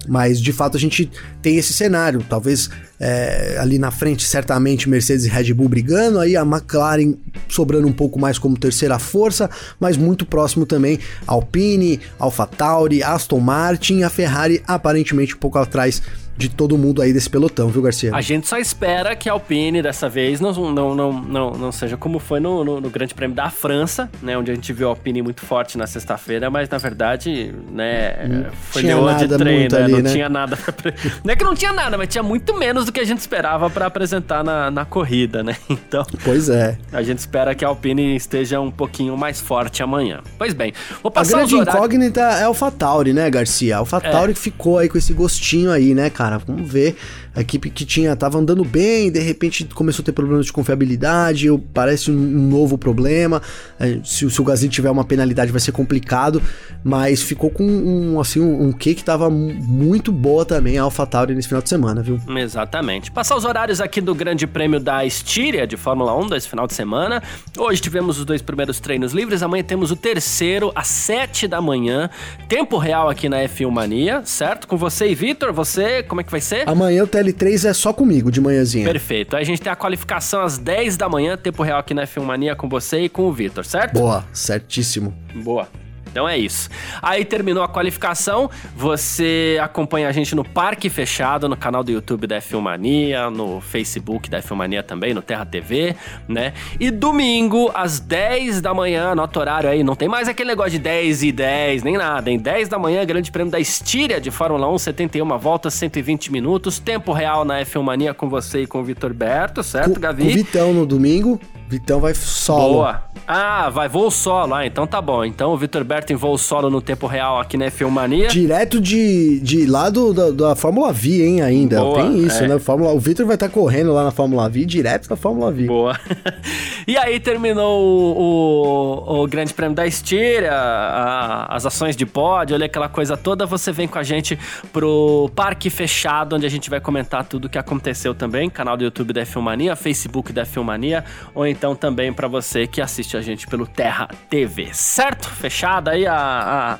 Mas 0.07 0.41
de 0.41 0.51
fato 0.51 0.77
a 0.77 0.79
gente 0.79 1.09
tem 1.41 1.57
esse 1.57 1.73
cenário. 1.73 2.25
Talvez 2.27 2.69
é, 2.99 3.57
ali 3.59 3.79
na 3.79 3.89
frente, 3.89 4.27
certamente 4.27 4.87
Mercedes 4.87 5.25
e 5.25 5.29
Red 5.29 5.53
Bull 5.53 5.67
brigando, 5.67 6.19
aí 6.19 6.35
a 6.37 6.43
McLaren 6.43 7.15
sobrando 7.49 7.87
um 7.87 7.91
pouco 7.91 8.19
mais 8.19 8.37
como 8.37 8.57
terceira 8.57 8.99
força, 8.99 9.49
mas 9.79 9.97
muito 9.97 10.23
próximo 10.25 10.65
também 10.67 10.99
Alpine, 11.25 11.99
AlphaTauri, 12.19 13.01
Aston 13.01 13.39
Martin, 13.39 14.03
a 14.03 14.09
Ferrari 14.09 14.61
aparentemente 14.67 15.33
um 15.33 15.39
pouco 15.39 15.57
atrás 15.57 16.01
de 16.41 16.49
todo 16.49 16.77
mundo 16.77 17.01
aí 17.01 17.13
desse 17.13 17.29
pelotão, 17.29 17.69
viu, 17.69 17.81
Garcia? 17.81 18.13
A 18.13 18.21
gente 18.21 18.47
só 18.47 18.57
espera 18.57 19.15
que 19.15 19.29
a 19.29 19.33
Alpine 19.33 19.81
dessa 19.81 20.09
vez 20.09 20.39
não, 20.39 20.51
não, 20.71 20.95
não, 20.95 21.13
não, 21.13 21.51
não 21.51 21.71
seja 21.71 21.95
como 21.95 22.19
foi 22.19 22.39
no, 22.39 22.63
no, 22.63 22.81
no, 22.81 22.89
Grande 22.89 23.13
Prêmio 23.13 23.35
da 23.35 23.49
França, 23.49 24.09
né? 24.21 24.37
Onde 24.37 24.51
a 24.51 24.55
gente 24.55 24.73
viu 24.73 24.87
a 24.87 24.91
Alpine 24.91 25.21
muito 25.21 25.41
forte 25.41 25.77
na 25.77 25.85
sexta-feira, 25.85 26.49
mas 26.49 26.69
na 26.69 26.77
verdade, 26.77 27.53
né, 27.71 28.49
foi 28.53 28.81
leoa 28.81 29.13
de 29.15 29.27
treino, 29.27 29.75
né? 29.75 29.83
Ali, 29.83 29.93
não 29.93 30.01
né? 30.01 30.11
tinha 30.11 30.29
nada 30.29 30.57
pra... 30.57 30.71
Não 31.23 31.31
é 31.31 31.35
que 31.35 31.43
não 31.43 31.53
tinha 31.53 31.73
nada, 31.73 31.97
mas 31.97 32.07
tinha 32.07 32.23
muito 32.23 32.57
menos 32.57 32.85
do 32.85 32.91
que 32.91 32.99
a 32.99 33.03
gente 33.03 33.19
esperava 33.19 33.69
para 33.69 33.85
apresentar 33.85 34.43
na, 34.43 34.71
na 34.71 34.85
corrida, 34.85 35.43
né? 35.43 35.55
Então. 35.69 36.05
Pois 36.23 36.47
é. 36.47 36.77
A 36.91 37.01
gente 37.01 37.19
espera 37.19 37.55
que 37.55 37.65
a 37.65 37.67
Alpine 37.67 38.15
esteja 38.15 38.59
um 38.59 38.71
pouquinho 38.71 39.17
mais 39.17 39.41
forte 39.41 39.81
amanhã. 39.81 40.21
Pois 40.37 40.53
bem, 40.53 40.73
vou 41.01 41.11
passar 41.11 41.35
A 41.35 41.45
grande 41.45 41.55
incógnita 41.55 42.21
é 42.21 42.47
o 42.47 42.53
Fatauri, 42.53 43.13
né, 43.13 43.29
Garcia? 43.29 43.81
O 43.81 43.85
Fatauri 43.85 44.31
é. 44.31 44.33
que 44.33 44.39
ficou 44.39 44.77
aí 44.77 44.87
com 44.87 44.97
esse 44.97 45.13
gostinho 45.13 45.71
aí, 45.71 45.93
né, 45.93 46.09
cara? 46.09 46.30
Cara. 46.39 46.43
Vamos 46.47 46.71
ver. 46.71 46.95
A 47.33 47.41
equipe 47.41 47.69
que 47.69 47.85
tinha 47.85 48.13
tava 48.15 48.37
andando 48.37 48.65
bem, 48.65 49.09
de 49.09 49.19
repente 49.19 49.63
começou 49.65 50.03
a 50.03 50.05
ter 50.05 50.11
problemas 50.11 50.45
de 50.45 50.53
confiabilidade, 50.53 51.47
parece 51.73 52.11
um, 52.11 52.15
um 52.15 52.47
novo 52.47 52.77
problema. 52.77 53.41
É, 53.79 53.99
se, 54.03 54.29
se, 54.29 54.41
o 54.41 54.43
Gasly 54.43 54.67
tiver 54.67 54.89
uma 54.89 55.05
penalidade 55.05 55.51
vai 55.51 55.61
ser 55.61 55.71
complicado, 55.71 56.41
mas 56.83 57.21
ficou 57.21 57.49
com 57.49 57.63
um 57.63 58.19
assim 58.19 58.41
um, 58.41 58.67
um 58.67 58.71
que 58.73 59.03
tava 59.03 59.29
muito 59.29 60.11
boa 60.11 60.43
também 60.43 60.77
a 60.77 60.83
AlphaTauri 60.83 61.33
nesse 61.33 61.47
final 61.47 61.61
de 61.61 61.69
semana, 61.69 62.01
viu? 62.01 62.19
Exatamente. 62.35 63.11
Passar 63.11 63.37
os 63.37 63.45
horários 63.45 63.79
aqui 63.79 64.01
do 64.01 64.13
Grande 64.13 64.45
Prêmio 64.45 64.79
da 64.79 65.05
Estíria 65.05 65.65
de 65.65 65.77
Fórmula 65.77 66.17
1 66.17 66.27
desse 66.27 66.49
final 66.49 66.67
de 66.67 66.73
semana. 66.73 67.21
Hoje 67.57 67.81
tivemos 67.81 68.19
os 68.19 68.25
dois 68.25 68.41
primeiros 68.41 68.79
treinos 68.79 69.13
livres, 69.13 69.41
amanhã 69.41 69.63
temos 69.63 69.91
o 69.91 69.95
terceiro 69.95 70.71
às 70.75 70.87
7 70.87 71.47
da 71.47 71.61
manhã, 71.61 72.09
tempo 72.49 72.77
real 72.77 73.09
aqui 73.09 73.29
na 73.29 73.37
F1 73.43 73.69
Mania, 73.71 74.21
certo? 74.25 74.67
Com 74.67 74.75
você 74.75 75.09
e 75.09 75.15
Vitor, 75.15 75.53
você, 75.53 76.03
como 76.03 76.21
é 76.21 76.23
que 76.23 76.31
vai 76.31 76.41
ser? 76.41 76.67
Amanhã 76.67 77.03
o 77.03 77.07
TL3 77.23 77.69
é 77.69 77.73
só 77.73 77.93
comigo, 77.93 78.31
de 78.31 78.41
manhãzinha. 78.41 78.85
Perfeito. 78.85 79.35
Aí 79.35 79.43
a 79.43 79.45
gente 79.45 79.61
tem 79.61 79.71
a 79.71 79.75
qualificação 79.75 80.41
às 80.41 80.57
10 80.57 80.97
da 80.97 81.07
manhã, 81.07 81.37
tempo 81.37 81.63
real 81.63 81.79
aqui 81.79 81.93
na 81.93 82.03
F1 82.03 82.23
Mania 82.23 82.55
com 82.55 82.67
você 82.67 83.01
e 83.01 83.09
com 83.09 83.23
o 83.23 83.31
Vitor, 83.31 83.65
certo? 83.65 83.93
Boa, 83.93 84.25
certíssimo. 84.33 85.13
Boa. 85.35 85.67
Então 86.11 86.27
é 86.27 86.37
isso. 86.37 86.69
Aí 87.01 87.23
terminou 87.23 87.63
a 87.63 87.67
qualificação, 87.67 88.49
você 88.75 89.57
acompanha 89.61 90.09
a 90.09 90.11
gente 90.11 90.35
no 90.35 90.43
Parque 90.43 90.89
Fechado, 90.89 91.47
no 91.47 91.55
canal 91.55 91.83
do 91.83 91.91
YouTube 91.91 92.27
da 92.27 92.41
Filmania, 92.41 93.29
no 93.29 93.61
Facebook 93.61 94.29
da 94.29 94.41
Filmania 94.41 94.83
também, 94.83 95.13
no 95.13 95.21
Terra 95.21 95.45
TV, 95.45 95.95
né? 96.27 96.53
E 96.79 96.91
domingo, 96.91 97.71
às 97.73 97.99
10 97.99 98.61
da 98.61 98.73
manhã, 98.73 99.15
nota 99.15 99.39
horário 99.39 99.69
aí, 99.69 99.83
não 99.83 99.95
tem 99.95 100.09
mais 100.09 100.27
aquele 100.27 100.49
negócio 100.49 100.71
de 100.71 100.79
10 100.79 101.23
e 101.23 101.31
10, 101.31 101.83
nem 101.83 101.97
nada, 101.97 102.29
em 102.29 102.37
10 102.37 102.67
da 102.67 102.77
manhã, 102.77 103.05
Grande 103.05 103.31
Prêmio 103.31 103.51
da 103.51 103.59
Estíria 103.59 104.19
de 104.19 104.29
Fórmula 104.29 104.69
1, 104.69 104.77
71 104.77 105.37
voltas, 105.37 105.73
120 105.75 106.31
minutos, 106.31 106.77
tempo 106.77 107.13
real 107.13 107.45
na 107.45 107.63
Filmania 107.63 108.13
com 108.13 108.29
você 108.29 108.63
e 108.63 108.67
com 108.67 108.81
o 108.81 108.83
Vitor 108.83 109.13
Berto, 109.13 109.63
certo, 109.63 109.93
com, 109.93 109.99
Gavi? 109.99 110.23
Com 110.23 110.29
o 110.29 110.33
Vitão 110.33 110.73
no 110.73 110.85
domingo, 110.85 111.39
Vitão 111.71 112.01
vai 112.01 112.13
solo. 112.13 112.73
Boa. 112.73 113.01
Ah, 113.25 113.69
vai 113.69 113.87
voo 113.87 114.11
solo. 114.11 114.53
Ah, 114.53 114.65
então 114.65 114.85
tá 114.85 115.01
bom. 115.01 115.23
Então 115.23 115.53
o 115.53 115.57
Vitor 115.57 115.85
Berto 115.85 116.00
em 116.09 116.15
voo 116.15 116.37
solo 116.37 116.69
no 116.69 116.81
tempo 116.81 117.07
real 117.07 117.39
aqui 117.39 117.57
na 117.57 117.65
F1 117.65 117.89
Mania. 117.89 118.27
Direto 118.27 118.79
de, 118.79 119.39
de 119.39 119.65
lá 119.65 119.89
do, 119.89 120.13
da, 120.13 120.29
da 120.31 120.55
Fórmula 120.55 120.93
V, 120.93 121.25
hein, 121.25 121.41
ainda. 121.41 121.79
Boa, 121.79 122.03
Tem 122.03 122.25
isso, 122.25 122.43
é. 122.43 122.47
né? 122.47 122.59
Fórmula, 122.59 122.93
o 122.93 122.99
Vitor 122.99 123.25
vai 123.25 123.35
estar 123.35 123.47
tá 123.47 123.53
correndo 123.53 123.91
lá 123.91 124.03
na 124.03 124.11
Fórmula 124.11 124.47
V, 124.47 124.65
direto 124.65 125.09
da 125.09 125.15
Fórmula 125.15 125.51
V. 125.51 125.65
Boa. 125.65 125.99
e 126.87 126.95
aí 126.97 127.19
terminou 127.19 127.81
o, 127.81 129.15
o, 129.17 129.23
o 129.23 129.27
Grande 129.27 129.53
Prêmio 129.53 129.75
da 129.75 129.87
Estíria, 129.87 130.53
a, 130.53 131.55
as 131.55 131.65
ações 131.65 131.95
de 131.95 132.05
pódio, 132.05 132.55
olha 132.55 132.67
aquela 132.67 132.89
coisa 132.89 133.17
toda. 133.17 133.45
Você 133.45 133.71
vem 133.71 133.87
com 133.87 133.97
a 133.97 134.03
gente 134.03 134.37
pro 134.71 135.31
Parque 135.35 135.69
Fechado, 135.69 136.35
onde 136.35 136.45
a 136.45 136.49
gente 136.49 136.69
vai 136.69 136.79
comentar 136.79 137.25
tudo 137.25 137.45
o 137.45 137.49
que 137.49 137.57
aconteceu 137.57 138.13
também. 138.13 138.49
Canal 138.49 138.77
do 138.77 138.83
YouTube 138.83 139.13
da 139.13 139.23
F1 139.23 139.41
Mania, 139.41 139.75
Facebook 139.75 140.31
da 140.31 140.45
F1 140.45 140.63
Mania, 140.63 141.03
ou 141.33 141.47
então 141.47 141.61
então 141.61 141.75
também 141.75 142.11
para 142.11 142.27
você 142.27 142.67
que 142.67 142.81
assiste 142.81 143.15
a 143.15 143.21
gente 143.21 143.47
pelo 143.47 143.65
Terra 143.65 144.09
TV, 144.29 144.69
certo? 144.73 145.29
Fechada 145.29 145.90
aí 145.91 146.07
a, 146.07 146.15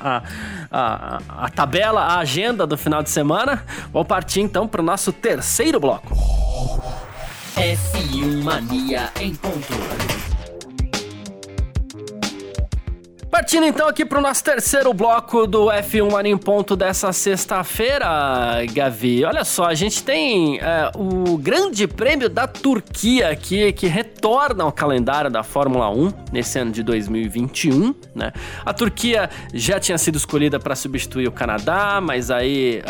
a, 0.02 0.24
a, 0.72 1.22
a, 1.46 1.50
tabela, 1.50 2.02
a 2.02 2.20
agenda 2.20 2.66
do 2.66 2.78
final 2.78 3.04
de 3.04 3.10
semana. 3.10 3.64
Vou 3.92 4.06
partir 4.06 4.42
então 4.42 4.68
para 4.68 4.82
o 4.82 4.84
nosso 4.84 5.12
terceiro 5.12 5.80
bloco. 5.80 6.16
F1 7.56 8.44
Mania 8.44 9.12
em 9.20 9.36
ponto. 9.36 10.21
Partindo 13.32 13.66
então 13.66 13.88
aqui 13.88 14.04
para 14.04 14.20
o 14.20 14.22
nosso 14.22 14.44
terceiro 14.44 14.94
bloco 14.94 15.48
do 15.48 15.68
F1 15.68 16.12
Mania 16.12 16.34
em 16.34 16.38
Ponto 16.38 16.76
dessa 16.76 17.14
sexta-feira, 17.14 18.06
Gavi. 18.74 19.24
Olha 19.24 19.46
só, 19.46 19.68
a 19.68 19.74
gente 19.74 20.04
tem 20.04 20.60
é, 20.60 20.92
o 20.96 21.38
Grande 21.38 21.88
Prêmio 21.88 22.30
da 22.30 22.46
Turquia 22.46 23.30
aqui, 23.30 23.72
que 23.72 23.88
retorna 23.88 24.66
ao 24.66 24.72
calendário 24.72 25.32
da 25.32 25.44
Fórmula 25.44 25.90
1 25.90 26.12
nesse 26.34 26.60
ano 26.60 26.72
de 26.72 26.84
2021, 26.84 27.96
né? 28.14 28.34
A 28.66 28.74
Turquia 28.74 29.30
já 29.54 29.80
tinha 29.80 29.98
sido 29.98 30.18
escolhida 30.18 30.60
para 30.60 30.76
substituir 30.76 31.30
o 31.30 31.32
Canadá, 31.32 32.02
mas 32.04 32.30
aí 32.30 32.82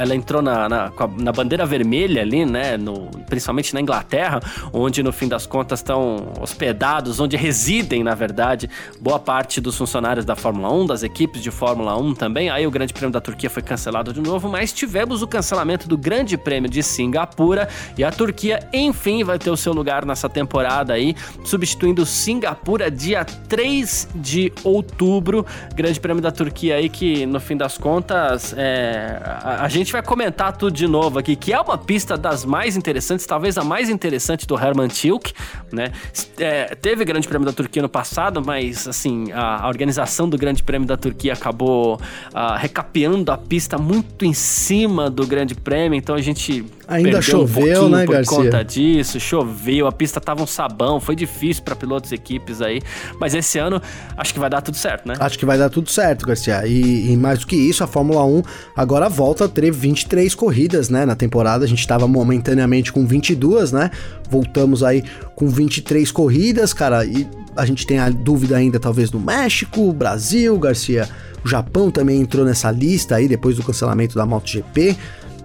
ela 0.00 0.14
entrou 0.14 0.40
na, 0.40 0.66
na, 0.66 0.92
na, 1.18 1.30
bandeira 1.30 1.66
vermelha 1.66 2.22
ali, 2.22 2.46
né? 2.46 2.78
No, 2.78 3.10
principalmente 3.28 3.74
na 3.74 3.82
Inglaterra, 3.82 4.40
onde 4.72 5.02
no 5.02 5.12
fim 5.12 5.28
das 5.28 5.44
contas 5.44 5.80
estão 5.80 6.32
hospedados, 6.40 7.20
onde 7.20 7.36
residem, 7.36 8.02
na 8.02 8.14
verdade, 8.14 8.70
boa 9.10 9.18
parte 9.18 9.60
dos 9.60 9.76
funcionários 9.76 10.24
da 10.24 10.36
Fórmula 10.36 10.72
1, 10.72 10.86
das 10.86 11.02
equipes 11.02 11.42
de 11.42 11.50
Fórmula 11.50 11.96
1 11.98 12.14
também. 12.14 12.48
Aí 12.48 12.64
o 12.64 12.70
Grande 12.70 12.92
Prêmio 12.92 13.10
da 13.10 13.20
Turquia 13.20 13.50
foi 13.50 13.60
cancelado 13.60 14.12
de 14.12 14.20
novo, 14.20 14.48
mas 14.48 14.72
tivemos 14.72 15.20
o 15.20 15.26
cancelamento 15.26 15.88
do 15.88 15.98
Grande 15.98 16.38
Prêmio 16.38 16.70
de 16.70 16.80
Singapura 16.80 17.68
e 17.98 18.04
a 18.04 18.12
Turquia, 18.12 18.60
enfim, 18.72 19.24
vai 19.24 19.36
ter 19.36 19.50
o 19.50 19.56
seu 19.56 19.72
lugar 19.72 20.06
nessa 20.06 20.28
temporada 20.28 20.92
aí, 20.92 21.16
substituindo 21.44 22.06
Singapura 22.06 22.88
dia 22.88 23.24
3 23.24 24.10
de 24.14 24.52
outubro. 24.62 25.44
Grande 25.74 25.98
Prêmio 25.98 26.22
da 26.22 26.30
Turquia 26.30 26.76
aí 26.76 26.88
que, 26.88 27.26
no 27.26 27.40
fim 27.40 27.56
das 27.56 27.76
contas, 27.76 28.54
é, 28.56 29.20
a, 29.42 29.68
gente 29.68 29.90
vai 29.90 30.04
comentar 30.04 30.56
tudo 30.56 30.72
de 30.72 30.86
novo 30.86 31.18
aqui, 31.18 31.34
que 31.34 31.52
é 31.52 31.60
uma 31.60 31.76
pista 31.76 32.16
das 32.16 32.44
mais 32.44 32.76
interessantes, 32.76 33.26
talvez 33.26 33.58
a 33.58 33.64
mais 33.64 33.90
interessante 33.90 34.46
do 34.46 34.54
Hermann 34.54 34.86
Tilke, 34.86 35.32
né? 35.72 35.90
É, 36.38 36.76
teve 36.76 37.04
Grande 37.04 37.26
Prêmio 37.26 37.44
da 37.44 37.52
Turquia 37.52 37.82
no 37.82 37.88
passado, 37.88 38.40
mas 38.40 38.86
assim, 39.00 39.32
a, 39.32 39.64
a 39.64 39.68
organização 39.68 40.28
do 40.28 40.36
Grande 40.36 40.62
Prêmio 40.62 40.86
da 40.86 40.96
Turquia 40.96 41.32
acabou 41.32 41.94
uh, 41.94 42.56
recapeando 42.58 43.32
a 43.32 43.38
pista 43.38 43.78
muito 43.78 44.24
em 44.24 44.34
cima 44.34 45.08
do 45.08 45.26
Grande 45.26 45.54
Prêmio, 45.54 45.96
então 45.96 46.14
a 46.14 46.20
gente 46.20 46.64
Ainda 46.90 47.22
choveu, 47.22 47.84
um 47.84 47.88
né, 47.88 48.04
por 48.04 48.14
Garcia? 48.14 48.36
conta 48.36 48.64
disso, 48.64 49.20
choveu, 49.20 49.86
a 49.86 49.92
pista 49.92 50.20
tava 50.20 50.42
um 50.42 50.46
sabão, 50.46 51.00
foi 51.00 51.14
difícil 51.14 51.62
para 51.62 51.76
pilotos 51.76 52.10
e 52.10 52.16
equipes 52.16 52.60
aí, 52.60 52.82
mas 53.20 53.32
esse 53.32 53.58
ano 53.58 53.80
acho 54.16 54.34
que 54.34 54.40
vai 54.40 54.50
dar 54.50 54.60
tudo 54.60 54.76
certo, 54.76 55.06
né? 55.06 55.14
Acho 55.20 55.38
que 55.38 55.46
vai 55.46 55.56
dar 55.56 55.70
tudo 55.70 55.88
certo, 55.88 56.26
Garcia. 56.26 56.66
E, 56.66 57.12
e 57.12 57.16
mais 57.16 57.38
do 57.38 57.46
que 57.46 57.54
isso, 57.54 57.84
a 57.84 57.86
Fórmula 57.86 58.24
1 58.24 58.42
agora 58.76 59.08
volta 59.08 59.44
a 59.44 59.48
ter 59.48 59.70
23 59.70 60.34
corridas, 60.34 60.88
né, 60.88 61.06
na 61.06 61.14
temporada. 61.14 61.64
A 61.64 61.68
gente 61.68 61.86
tava 61.86 62.08
momentaneamente 62.08 62.92
com 62.92 63.06
22, 63.06 63.70
né? 63.70 63.90
Voltamos 64.28 64.82
aí 64.82 65.04
com 65.36 65.48
23 65.48 66.10
corridas, 66.10 66.72
cara, 66.72 67.04
e 67.04 67.26
a 67.56 67.64
gente 67.64 67.86
tem 67.86 67.98
a 67.98 68.08
dúvida 68.08 68.56
ainda 68.56 68.80
talvez 68.80 69.10
do 69.10 69.20
México, 69.20 69.92
Brasil, 69.92 70.58
Garcia. 70.58 71.08
O 71.44 71.48
Japão 71.48 71.90
também 71.90 72.20
entrou 72.20 72.44
nessa 72.44 72.70
lista 72.70 73.16
aí 73.16 73.26
depois 73.26 73.56
do 73.56 73.62
cancelamento 73.62 74.14
da 74.14 74.26
MotoGP 74.26 74.96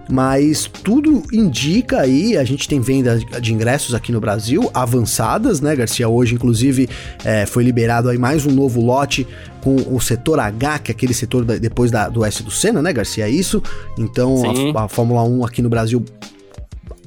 mas 0.08 0.66
tudo 0.66 1.22
indica 1.32 2.00
aí, 2.00 2.36
a 2.36 2.44
gente 2.44 2.68
tem 2.68 2.80
venda 2.80 3.18
de 3.40 3.52
ingressos 3.52 3.94
aqui 3.94 4.12
no 4.12 4.20
Brasil, 4.20 4.70
avançadas, 4.72 5.60
né, 5.60 5.74
Garcia? 5.74 6.08
Hoje, 6.08 6.34
inclusive, 6.34 6.88
é, 7.24 7.46
foi 7.46 7.64
liberado 7.64 8.08
aí 8.08 8.18
mais 8.18 8.46
um 8.46 8.50
novo 8.50 8.80
lote 8.80 9.26
com 9.62 9.74
o 9.94 10.00
setor 10.00 10.38
H, 10.38 10.78
que 10.78 10.90
é 10.90 10.94
aquele 10.94 11.12
setor 11.12 11.44
da, 11.44 11.56
depois 11.56 11.90
da, 11.90 12.08
do 12.08 12.24
S 12.24 12.42
do 12.42 12.50
Senna, 12.50 12.80
né, 12.80 12.92
Garcia? 12.92 13.26
É 13.26 13.30
isso? 13.30 13.62
Então, 13.98 14.42
a, 14.76 14.84
a 14.84 14.88
Fórmula 14.88 15.24
1 15.24 15.44
aqui 15.44 15.60
no 15.60 15.68
Brasil 15.68 16.04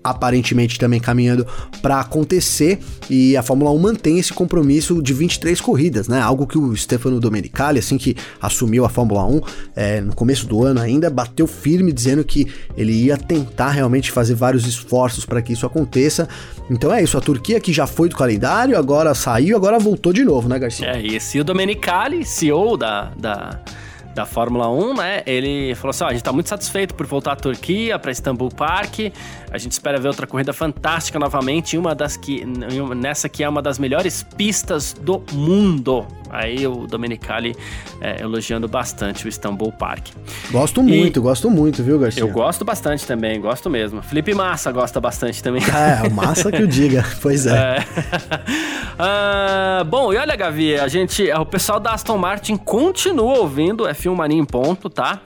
aparentemente 0.03 0.77
também 0.77 0.99
caminhando 0.99 1.45
para 1.81 1.99
acontecer 1.99 2.79
e 3.09 3.35
a 3.35 3.43
Fórmula 3.43 3.71
1 3.71 3.79
mantém 3.79 4.19
esse 4.19 4.33
compromisso 4.33 5.01
de 5.01 5.13
23 5.13 5.59
corridas, 5.62 6.07
né? 6.07 6.21
Algo 6.21 6.45
que 6.45 6.57
o 6.57 6.75
Stefano 6.75 7.19
Domenicali, 7.19 7.79
assim 7.79 7.97
que 7.97 8.15
assumiu 8.41 8.85
a 8.85 8.89
Fórmula 8.89 9.25
1 9.25 9.41
é, 9.75 10.01
no 10.01 10.15
começo 10.15 10.45
do 10.47 10.63
ano 10.63 10.79
ainda, 10.79 11.09
bateu 11.09 11.47
firme 11.47 11.91
dizendo 11.91 12.23
que 12.23 12.47
ele 12.77 12.93
ia 12.93 13.17
tentar 13.17 13.71
realmente 13.71 14.12
fazer 14.12 14.35
vários 14.35 14.65
esforços 14.67 15.25
para 15.25 15.41
que 15.41 15.53
isso 15.53 15.65
aconteça. 15.65 16.27
Então 16.69 16.93
é 16.93 17.01
isso, 17.01 17.17
a 17.17 17.21
Turquia 17.21 17.59
que 17.59 17.73
já 17.73 17.88
foi 17.88 18.09
do 18.09 18.15
calendário, 18.15 18.77
agora 18.77 19.13
saiu, 19.13 19.57
agora 19.57 19.79
voltou 19.79 20.13
de 20.13 20.23
novo, 20.23 20.47
né, 20.47 20.59
Garcia? 20.59 20.88
É. 20.88 21.01
E 21.01 21.39
o 21.39 21.43
Domenicali, 21.43 22.25
CEO 22.25 22.77
da, 22.77 23.12
da 23.17 23.59
da 24.13 24.26
Fórmula 24.26 24.69
1, 24.69 24.93
né? 24.95 25.24
Ele 25.26 25.74
falou 25.76 25.91
assim: 25.91 26.04
ó, 26.04 26.08
a 26.08 26.13
gente 26.13 26.24
tá 26.24 26.32
muito 26.32 26.50
satisfeito 26.50 26.93
por 26.93 27.06
voltar 27.06 27.34
à 27.34 27.36
Turquia, 27.36 27.98
para 28.00 28.12
Istanbul 28.12 28.50
Park. 28.50 29.12
A 29.52 29.58
gente 29.58 29.72
espera 29.72 30.00
ver 30.00 30.08
outra 30.08 30.28
corrida 30.28 30.54
fantástica 30.54 31.17
novamente, 31.17 31.78
uma 31.78 31.95
das 31.95 32.15
que 32.15 32.45
nessa 32.45 33.28
que 33.28 33.43
é 33.43 33.50
uma 33.50 33.62
das 33.62 33.80
melhores 33.80 34.24
pistas 34.24 34.93
do 34.93 35.24
mundo. 35.34 36.06
Aí 36.30 36.67
o 36.67 36.86
Domenicali 36.86 37.56
é, 38.00 38.22
elogiando 38.22 38.67
bastante 38.67 39.26
o 39.26 39.30
Istanbul 39.30 39.72
Park. 39.72 40.10
Gosto 40.52 40.84
muito, 40.84 41.22
gosto 41.22 41.50
muito, 41.50 41.84
viu, 41.84 41.98
Garcia? 41.98 42.22
Eu 42.22 42.30
gosto 42.30 42.63
bastante 42.63 43.06
também, 43.06 43.41
gosto 43.41 43.69
mesmo. 43.69 44.02
Felipe 44.04 44.34
Massa 44.36 44.72
gosta 44.72 45.02
bastante 45.02 45.41
também. 45.41 45.63
É, 45.63 46.08
o 46.08 46.12
Massa 46.12 46.52
que 46.52 46.62
o 46.62 46.67
diga, 46.67 47.04
pois 47.22 47.48
é. 47.48 47.78
é. 47.78 47.86
ah, 49.00 49.84
bom, 49.88 50.13
e 50.13 50.17
olha, 50.17 50.36
Gavi, 50.36 50.76
a 50.76 50.88
gente, 50.88 51.32
o 51.32 51.45
pessoal 51.45 51.80
da 51.80 51.93
Aston 51.93 52.17
Martin 52.17 52.58
continua 52.58 53.39
ouvindo 53.39 53.88
F1 53.99 54.15
Mania 54.15 54.39
em 54.39 54.45
ponto, 54.45 54.89
tá? 54.89 55.21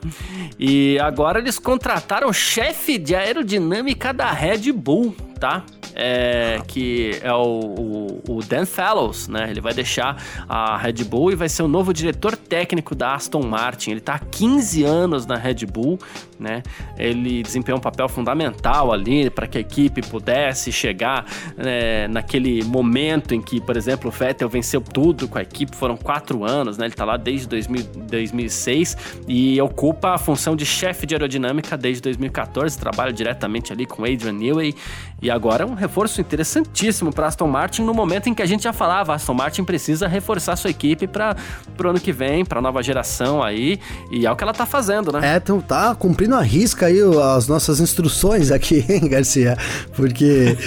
E 0.58 0.98
agora 1.00 1.40
eles 1.40 1.60
contrataram 1.60 2.30
o 2.30 2.34
chefe 2.34 2.98
de 2.98 3.16
aerodinâmica 3.16 4.14
da 4.14 4.32
Red 4.32 4.72
Bull, 4.72 5.16
tá? 5.40 5.64
É, 5.96 6.60
que 6.68 7.20
é 7.22 7.32
o, 7.34 7.44
o, 7.44 8.24
o, 8.38 8.40
Dan 8.42 8.66
Fellows, 8.66 9.28
né? 9.28 9.48
Ele 9.52 9.62
vai 9.62 9.74
deixar 9.74 10.18
a 10.50 10.76
Red 10.76 11.04
Bull 11.04 11.32
e 11.32 11.36
vai 11.36 11.48
ser 11.48 11.62
o 11.62 11.68
novo 11.68 11.94
diretor 11.94 12.36
técnico 12.36 12.96
da 12.96 13.14
Aston 13.14 13.44
Martin. 13.44 13.92
Ele 13.92 14.00
tá 14.00 14.16
há 14.16 14.20
15 14.20 14.84
anos 14.84 15.26
na 15.28 15.36
Red 15.36 15.66
Bull, 15.68 16.00
né? 16.44 16.62
Ele 16.98 17.42
desempenhou 17.42 17.80
um 17.80 17.82
papel 17.82 18.10
fundamental 18.10 18.92
ali 18.92 19.30
para 19.30 19.48
que 19.48 19.58
a 19.58 19.62
equipe 19.62 20.02
pudesse 20.02 20.72
chegar 20.72 21.26
é, 21.58 22.08
naquele 22.10 22.64
momento 22.66 23.34
em 23.34 23.42
que, 23.42 23.62
por 23.62 23.78
exemplo, 23.78 24.10
o 24.10 24.12
Vettel 24.12 24.50
venceu 24.50 24.82
tudo 24.82 25.28
com 25.28 25.38
a 25.38 25.42
equipe, 25.42 25.76
foram 25.76 25.96
quatro 25.96 26.44
anos, 26.44 26.78
né? 26.78 26.86
Ele 26.86 26.94
está 26.94 27.06
lá 27.06 27.16
desde 27.16 27.48
2000, 27.48 27.84
2006 28.10 28.98
e 29.28 29.62
ocupa 29.62 30.16
a 30.16 30.18
função 30.18 30.56
de 30.56 30.66
chefe 30.66 31.06
de 31.06 31.16
aerodinâmica 31.16 31.78
desde 31.78 32.02
2014, 32.02 32.78
trabalha 32.78 33.14
diretamente 33.14 33.72
ali 33.72 33.86
com 33.86 34.04
Adrian 34.04 34.34
Newey 34.34 34.76
e 35.22 35.32
agora 35.32 35.64
é 35.64 35.66
um 35.66 35.74
reforço 35.74 36.20
interessantíssimo 36.20 37.14
para 37.14 37.28
Aston 37.28 37.48
Martin 37.48 37.84
no 37.84 37.94
momento 37.94 38.28
em 38.28 38.34
que 38.34 38.42
a 38.42 38.46
gente 38.46 38.64
já 38.64 38.74
falava, 38.74 39.16
Aston 39.16 39.34
Martin 39.34 39.64
precisa 39.64 40.06
reforçar 40.06 40.58
sua 40.58 40.70
equipe 40.70 41.08
para 41.08 41.38
o 41.82 41.88
ano 41.88 42.00
que 42.00 42.12
vem, 42.12 42.44
para 42.44 42.60
a 42.60 42.62
nova 42.62 42.84
geração 42.84 43.42
aí, 43.42 43.80
e 44.12 44.26
é 44.26 44.32
o 44.32 44.36
que 44.36 44.44
ela 44.44 44.54
tá 44.54 44.66
fazendo, 44.66 45.14
né? 45.14 45.34
É, 45.34 45.38
então 45.38 45.62
tá 45.62 45.96
cumprindo 45.96 46.33
a 46.34 46.42
risca 46.42 46.88
aí 46.88 47.00
as 47.36 47.48
nossas 47.48 47.80
instruções 47.80 48.52
aqui, 48.52 48.86
hein, 48.90 49.08
Garcia? 49.08 49.58
Porque, 49.96 50.58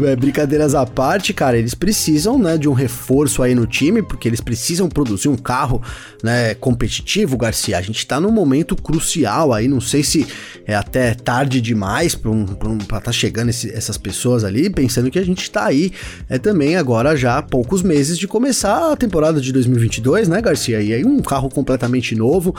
é, 0.00 0.16
brincadeiras 0.16 0.74
à 0.74 0.86
parte, 0.86 1.32
cara, 1.32 1.56
eles 1.56 1.74
precisam, 1.74 2.38
né, 2.38 2.56
de 2.56 2.68
um 2.68 2.72
reforço 2.72 3.42
aí 3.42 3.54
no 3.54 3.66
time, 3.66 4.02
porque 4.02 4.28
eles 4.28 4.40
precisam 4.40 4.88
produzir 4.88 5.28
um 5.28 5.36
carro, 5.36 5.82
né, 6.22 6.54
competitivo, 6.54 7.36
Garcia. 7.36 7.78
A 7.78 7.82
gente 7.82 8.06
tá 8.06 8.20
num 8.20 8.30
momento 8.30 8.76
crucial 8.76 9.52
aí, 9.52 9.68
não 9.68 9.80
sei 9.80 10.02
se 10.02 10.26
é 10.66 10.74
até 10.74 11.14
tarde 11.14 11.60
demais 11.60 12.14
para 12.14 12.30
um, 12.30 12.44
um, 12.64 12.78
tá 12.78 13.12
chegando 13.12 13.50
esse, 13.50 13.70
essas 13.70 13.98
pessoas 13.98 14.44
ali, 14.44 14.70
pensando 14.70 15.10
que 15.10 15.18
a 15.18 15.24
gente 15.24 15.50
tá 15.50 15.66
aí 15.66 15.92
é 16.28 16.38
também 16.38 16.76
agora 16.76 17.16
já 17.16 17.38
há 17.38 17.42
poucos 17.42 17.82
meses 17.82 18.18
de 18.18 18.26
começar 18.26 18.92
a 18.92 18.96
temporada 18.96 19.40
de 19.40 19.52
2022, 19.52 20.28
né, 20.28 20.40
Garcia? 20.40 20.80
E 20.80 20.92
aí 20.92 21.04
um 21.04 21.20
carro 21.20 21.48
completamente 21.48 22.14
novo, 22.14 22.54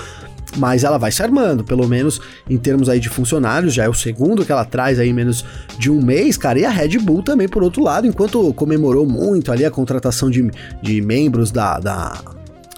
mas 0.57 0.83
ela 0.83 0.97
vai 0.97 1.11
se 1.11 1.21
armando, 1.21 1.63
pelo 1.63 1.87
menos 1.87 2.19
em 2.49 2.57
termos 2.57 2.89
aí 2.89 2.99
de 2.99 3.09
funcionários, 3.09 3.73
já 3.73 3.83
é 3.83 3.89
o 3.89 3.93
segundo 3.93 4.45
que 4.45 4.51
ela 4.51 4.65
traz 4.65 4.99
aí 4.99 5.09
em 5.09 5.13
menos 5.13 5.45
de 5.77 5.91
um 5.91 6.01
mês, 6.01 6.37
cara, 6.37 6.59
e 6.59 6.65
a 6.65 6.69
Red 6.69 6.99
Bull 6.99 7.23
também 7.23 7.47
por 7.47 7.63
outro 7.63 7.83
lado, 7.83 8.07
enquanto 8.07 8.53
comemorou 8.53 9.05
muito 9.05 9.51
ali 9.51 9.65
a 9.65 9.71
contratação 9.71 10.29
de, 10.29 10.49
de 10.81 11.01
membros 11.01 11.51
da, 11.51 11.79
da 11.79 12.21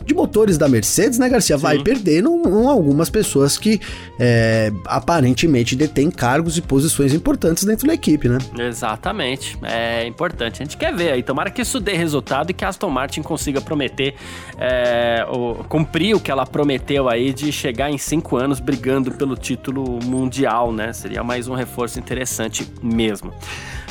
de 0.07 0.13
motores 0.13 0.57
da 0.57 0.69
Mercedes, 0.69 1.19
né, 1.19 1.27
Garcia, 1.27 1.57
Sim. 1.57 1.61
vai 1.61 1.79
perdendo 1.79 2.31
um, 2.31 2.69
algumas 2.69 3.09
pessoas 3.09 3.57
que 3.57 3.79
é, 4.17 4.71
aparentemente 4.85 5.75
detêm 5.75 6.09
cargos 6.09 6.57
e 6.57 6.61
posições 6.61 7.13
importantes 7.13 7.65
dentro 7.65 7.85
da 7.85 7.93
equipe, 7.93 8.29
né? 8.29 8.37
Exatamente, 8.57 9.57
é 9.61 10.07
importante. 10.07 10.61
A 10.61 10.65
gente 10.65 10.77
quer 10.77 10.95
ver 10.95 11.11
aí, 11.11 11.21
tomara 11.21 11.51
que 11.51 11.61
isso 11.61 11.79
dê 11.79 11.93
resultado 11.93 12.51
e 12.51 12.53
que 12.53 12.63
a 12.63 12.69
Aston 12.69 12.89
Martin 12.89 13.21
consiga 13.21 13.59
prometer, 13.59 14.15
é, 14.57 15.25
o, 15.29 15.63
cumprir 15.65 16.15
o 16.15 16.19
que 16.21 16.31
ela 16.31 16.45
prometeu 16.45 17.09
aí 17.09 17.33
de 17.33 17.51
chegar 17.51 17.91
em 17.91 17.97
cinco 17.97 18.37
anos 18.37 18.61
brigando 18.61 19.11
pelo 19.11 19.35
título 19.35 19.99
mundial, 20.03 20.71
né? 20.71 20.93
Seria 20.93 21.21
mais 21.21 21.49
um 21.49 21.53
reforço 21.53 21.99
interessante 21.99 22.65
mesmo. 22.81 23.33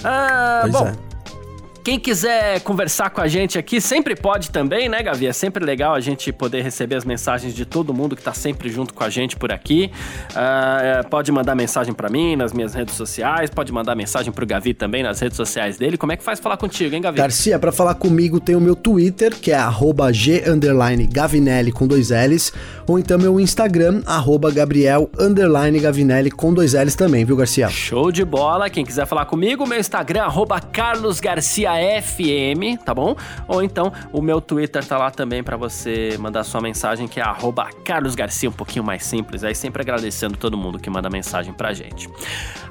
Ah, 0.02 0.61
pois 0.62 0.72
bom, 0.72 0.87
é. 0.88 1.15
Quem 1.87 2.01
quiser 2.01 2.59
conversar 2.62 3.11
com 3.11 3.20
a 3.20 3.29
gente 3.29 3.57
aqui, 3.57 3.81
sempre 3.81 4.16
pode 4.16 4.51
também, 4.51 4.88
né, 4.88 5.01
Gavi? 5.05 5.29
É 5.29 5.33
sempre 5.33 5.64
legal 5.64 5.94
a 5.94 6.01
gente 6.01 6.33
poder 6.33 6.61
receber 6.61 6.96
as 6.96 7.05
mensagens 7.05 7.55
de 7.55 7.64
todo 7.64 7.94
mundo 7.94 8.16
que 8.16 8.22
tá 8.25 8.35
sempre 8.35 8.68
junto 8.68 8.92
com 8.92 9.05
a 9.05 9.09
gente 9.09 9.37
por 9.37 9.53
aqui. 9.53 9.92
Uh, 10.33 11.09
pode 11.09 11.31
mandar 11.31 11.55
mensagem 11.55 11.94
para 11.94 12.09
mim 12.09 12.35
nas 12.35 12.53
minhas 12.53 12.75
redes 12.75 12.96
sociais, 12.96 13.51
pode 13.51 13.70
mandar 13.70 13.94
mensagem 13.94 14.33
pro 14.33 14.44
Gavi 14.44 14.75
também 14.75 15.05
nas 15.05 15.20
redes 15.20 15.37
sociais 15.37 15.79
dele. 15.79 15.96
Como 15.96 16.11
é 16.11 16.16
que 16.16 16.25
faz 16.25 16.40
falar 16.40 16.57
contigo, 16.57 16.92
hein, 16.92 17.01
Gavi? 17.01 17.18
Garcia, 17.18 17.57
para 17.57 17.70
falar 17.70 17.94
comigo 17.94 18.40
tem 18.40 18.57
o 18.57 18.61
meu 18.61 18.75
Twitter, 18.75 19.33
que 19.33 19.53
é 19.53 19.61
g_gavinelli 20.12 21.70
com 21.70 21.87
dois 21.87 22.11
L's, 22.11 22.53
ou 22.85 22.99
então 22.99 23.16
meu 23.16 23.38
Instagram, 23.38 24.03
Gabriel 24.53 25.09
Gavinelli 25.81 26.33
com 26.33 26.53
dois 26.53 26.75
L's 26.75 26.96
também, 26.96 27.25
viu, 27.25 27.37
Garcia? 27.37 27.68
Show 27.68 28.11
de 28.11 28.25
bola. 28.25 28.68
Quem 28.68 28.85
quiser 28.85 29.07
falar 29.07 29.27
comigo, 29.27 29.64
meu 29.68 29.79
Instagram, 29.79 30.25
arroba 30.25 30.61
Carlos 30.61 31.20
Garcia 31.20 31.76
FM, 31.77 32.83
tá 32.85 32.95
bom? 32.95 33.17
Ou 33.49 33.62
então 33.62 33.93
o 34.12 34.21
meu 34.21 34.41
Twitter 34.41 34.85
tá 34.85 34.99
lá 34.99 35.11
também 35.11 35.43
para 35.43 35.57
você 35.57 36.17
mandar 36.19 36.45
sua 36.45 36.61
mensagem, 36.61 37.09
que 37.09 37.21
é 37.21 37.25
@carlosgarcia, 37.85 38.49
um 38.49 38.53
pouquinho 38.53 38.85
mais 38.85 39.05
simples. 39.05 39.45
Aí 39.45 39.55
sempre 39.55 39.83
agradecendo 39.83 40.37
todo 40.37 40.57
mundo 40.57 40.79
que 40.79 40.89
manda 40.89 41.11
mensagem 41.11 41.53
pra 41.53 41.73
gente. 41.73 42.09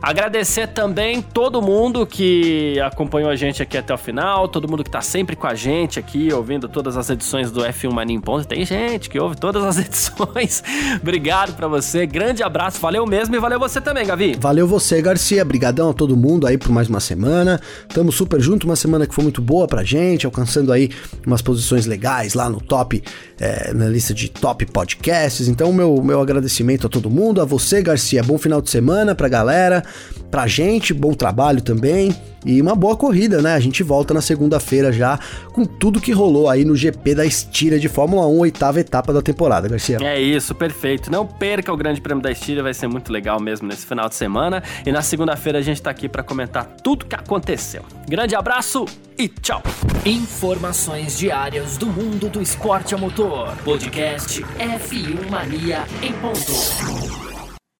Agradecer 0.01 0.67
também 0.67 1.21
todo 1.21 1.61
mundo 1.61 2.05
que 2.05 2.79
acompanhou 2.79 3.29
a 3.29 3.35
gente 3.35 3.61
aqui 3.61 3.77
até 3.77 3.93
o 3.93 3.97
final, 3.97 4.47
todo 4.47 4.69
mundo 4.69 4.83
que 4.83 4.89
tá 4.89 5.01
sempre 5.01 5.35
com 5.35 5.47
a 5.47 5.55
gente 5.55 5.99
aqui, 5.99 6.31
ouvindo 6.31 6.69
todas 6.69 6.95
as 6.95 7.09
edições 7.09 7.51
do 7.51 7.61
F1 7.61 7.91
Mania 7.91 8.15
em 8.15 8.21
Ponto. 8.21 8.47
Tem 8.47 8.63
gente 8.63 9.09
que 9.09 9.19
ouve 9.19 9.35
todas 9.35 9.63
as 9.63 9.77
edições. 9.83 10.63
Obrigado 11.01 11.53
para 11.55 11.67
você, 11.67 12.05
grande 12.05 12.43
abraço, 12.43 12.79
valeu 12.79 13.05
mesmo 13.05 13.35
e 13.35 13.39
valeu 13.39 13.59
você 13.59 13.81
também, 13.81 14.05
Gavi. 14.05 14.37
Valeu 14.39 14.67
você, 14.67 15.01
Garcia, 15.01 15.43
brigadão 15.43 15.89
a 15.89 15.93
todo 15.93 16.15
mundo 16.15 16.47
aí 16.47 16.57
por 16.57 16.71
mais 16.71 16.87
uma 16.87 16.99
semana. 16.99 17.59
Tamo 17.93 18.11
super 18.11 18.39
junto, 18.39 18.65
uma 18.65 18.75
semana 18.75 18.94
semana 18.95 19.05
que 19.05 19.13
foi 19.13 19.23
muito 19.23 19.41
boa 19.41 19.67
pra 19.67 19.83
gente, 19.83 20.25
alcançando 20.25 20.71
aí 20.71 20.89
umas 21.25 21.41
posições 21.41 21.85
legais 21.85 22.33
lá 22.33 22.49
no 22.49 22.61
top, 22.61 23.03
é, 23.39 23.73
na 23.73 23.87
lista 23.87 24.13
de 24.13 24.29
top 24.29 24.65
podcasts. 24.65 25.47
Então, 25.47 25.71
meu, 25.73 26.01
meu 26.01 26.21
agradecimento 26.21 26.87
a 26.87 26.89
todo 26.89 27.09
mundo, 27.09 27.41
a 27.41 27.45
você, 27.45 27.81
Garcia. 27.81 28.23
Bom 28.23 28.37
final 28.37 28.61
de 28.61 28.69
semana 28.69 29.13
pra 29.13 29.27
galera, 29.27 29.83
pra 30.31 30.47
gente, 30.47 30.93
bom 30.93 31.13
trabalho 31.13 31.61
também. 31.61 32.15
E 32.45 32.61
uma 32.61 32.75
boa 32.75 32.95
corrida, 32.95 33.41
né? 33.41 33.53
A 33.55 33.59
gente 33.59 33.81
volta 33.83 34.13
na 34.13 34.21
segunda-feira 34.21 34.91
já 34.91 35.19
com 35.51 35.65
tudo 35.65 35.99
que 35.99 36.11
rolou 36.11 36.49
aí 36.49 36.63
no 36.63 36.75
GP 36.75 37.15
da 37.15 37.25
Estíria 37.25 37.79
de 37.79 37.89
Fórmula 37.89 38.27
1, 38.27 38.39
oitava 38.39 38.79
etapa 38.79 39.11
da 39.11 39.21
temporada, 39.21 39.67
Garcia. 39.67 39.97
É 40.01 40.19
isso, 40.19 40.53
perfeito. 40.53 41.11
Não 41.11 41.25
perca 41.25 41.73
o 41.73 41.77
Grande 41.77 41.99
Prêmio 42.01 42.21
da 42.21 42.31
Estíria, 42.31 42.61
vai 42.61 42.73
ser 42.73 42.87
muito 42.87 43.11
legal 43.11 43.41
mesmo 43.41 43.67
nesse 43.67 43.85
final 43.85 44.07
de 44.07 44.15
semana. 44.15 44.61
E 44.85 44.91
na 44.91 45.01
segunda-feira 45.01 45.59
a 45.59 45.61
gente 45.61 45.81
tá 45.81 45.89
aqui 45.89 46.07
para 46.07 46.23
comentar 46.23 46.65
tudo 46.83 47.05
que 47.05 47.15
aconteceu. 47.15 47.83
Grande 48.07 48.35
abraço 48.35 48.85
e 49.17 49.27
tchau. 49.27 49.63
Informações 50.05 51.17
diárias 51.17 51.77
do 51.77 51.87
mundo 51.87 52.29
do 52.29 52.41
esporte 52.41 52.93
a 52.93 52.97
motor. 52.97 53.55
Podcast 53.63 54.43
F1 54.59 55.29
Mania 55.29 55.83
em 56.01 56.13
ponto. 56.13 57.34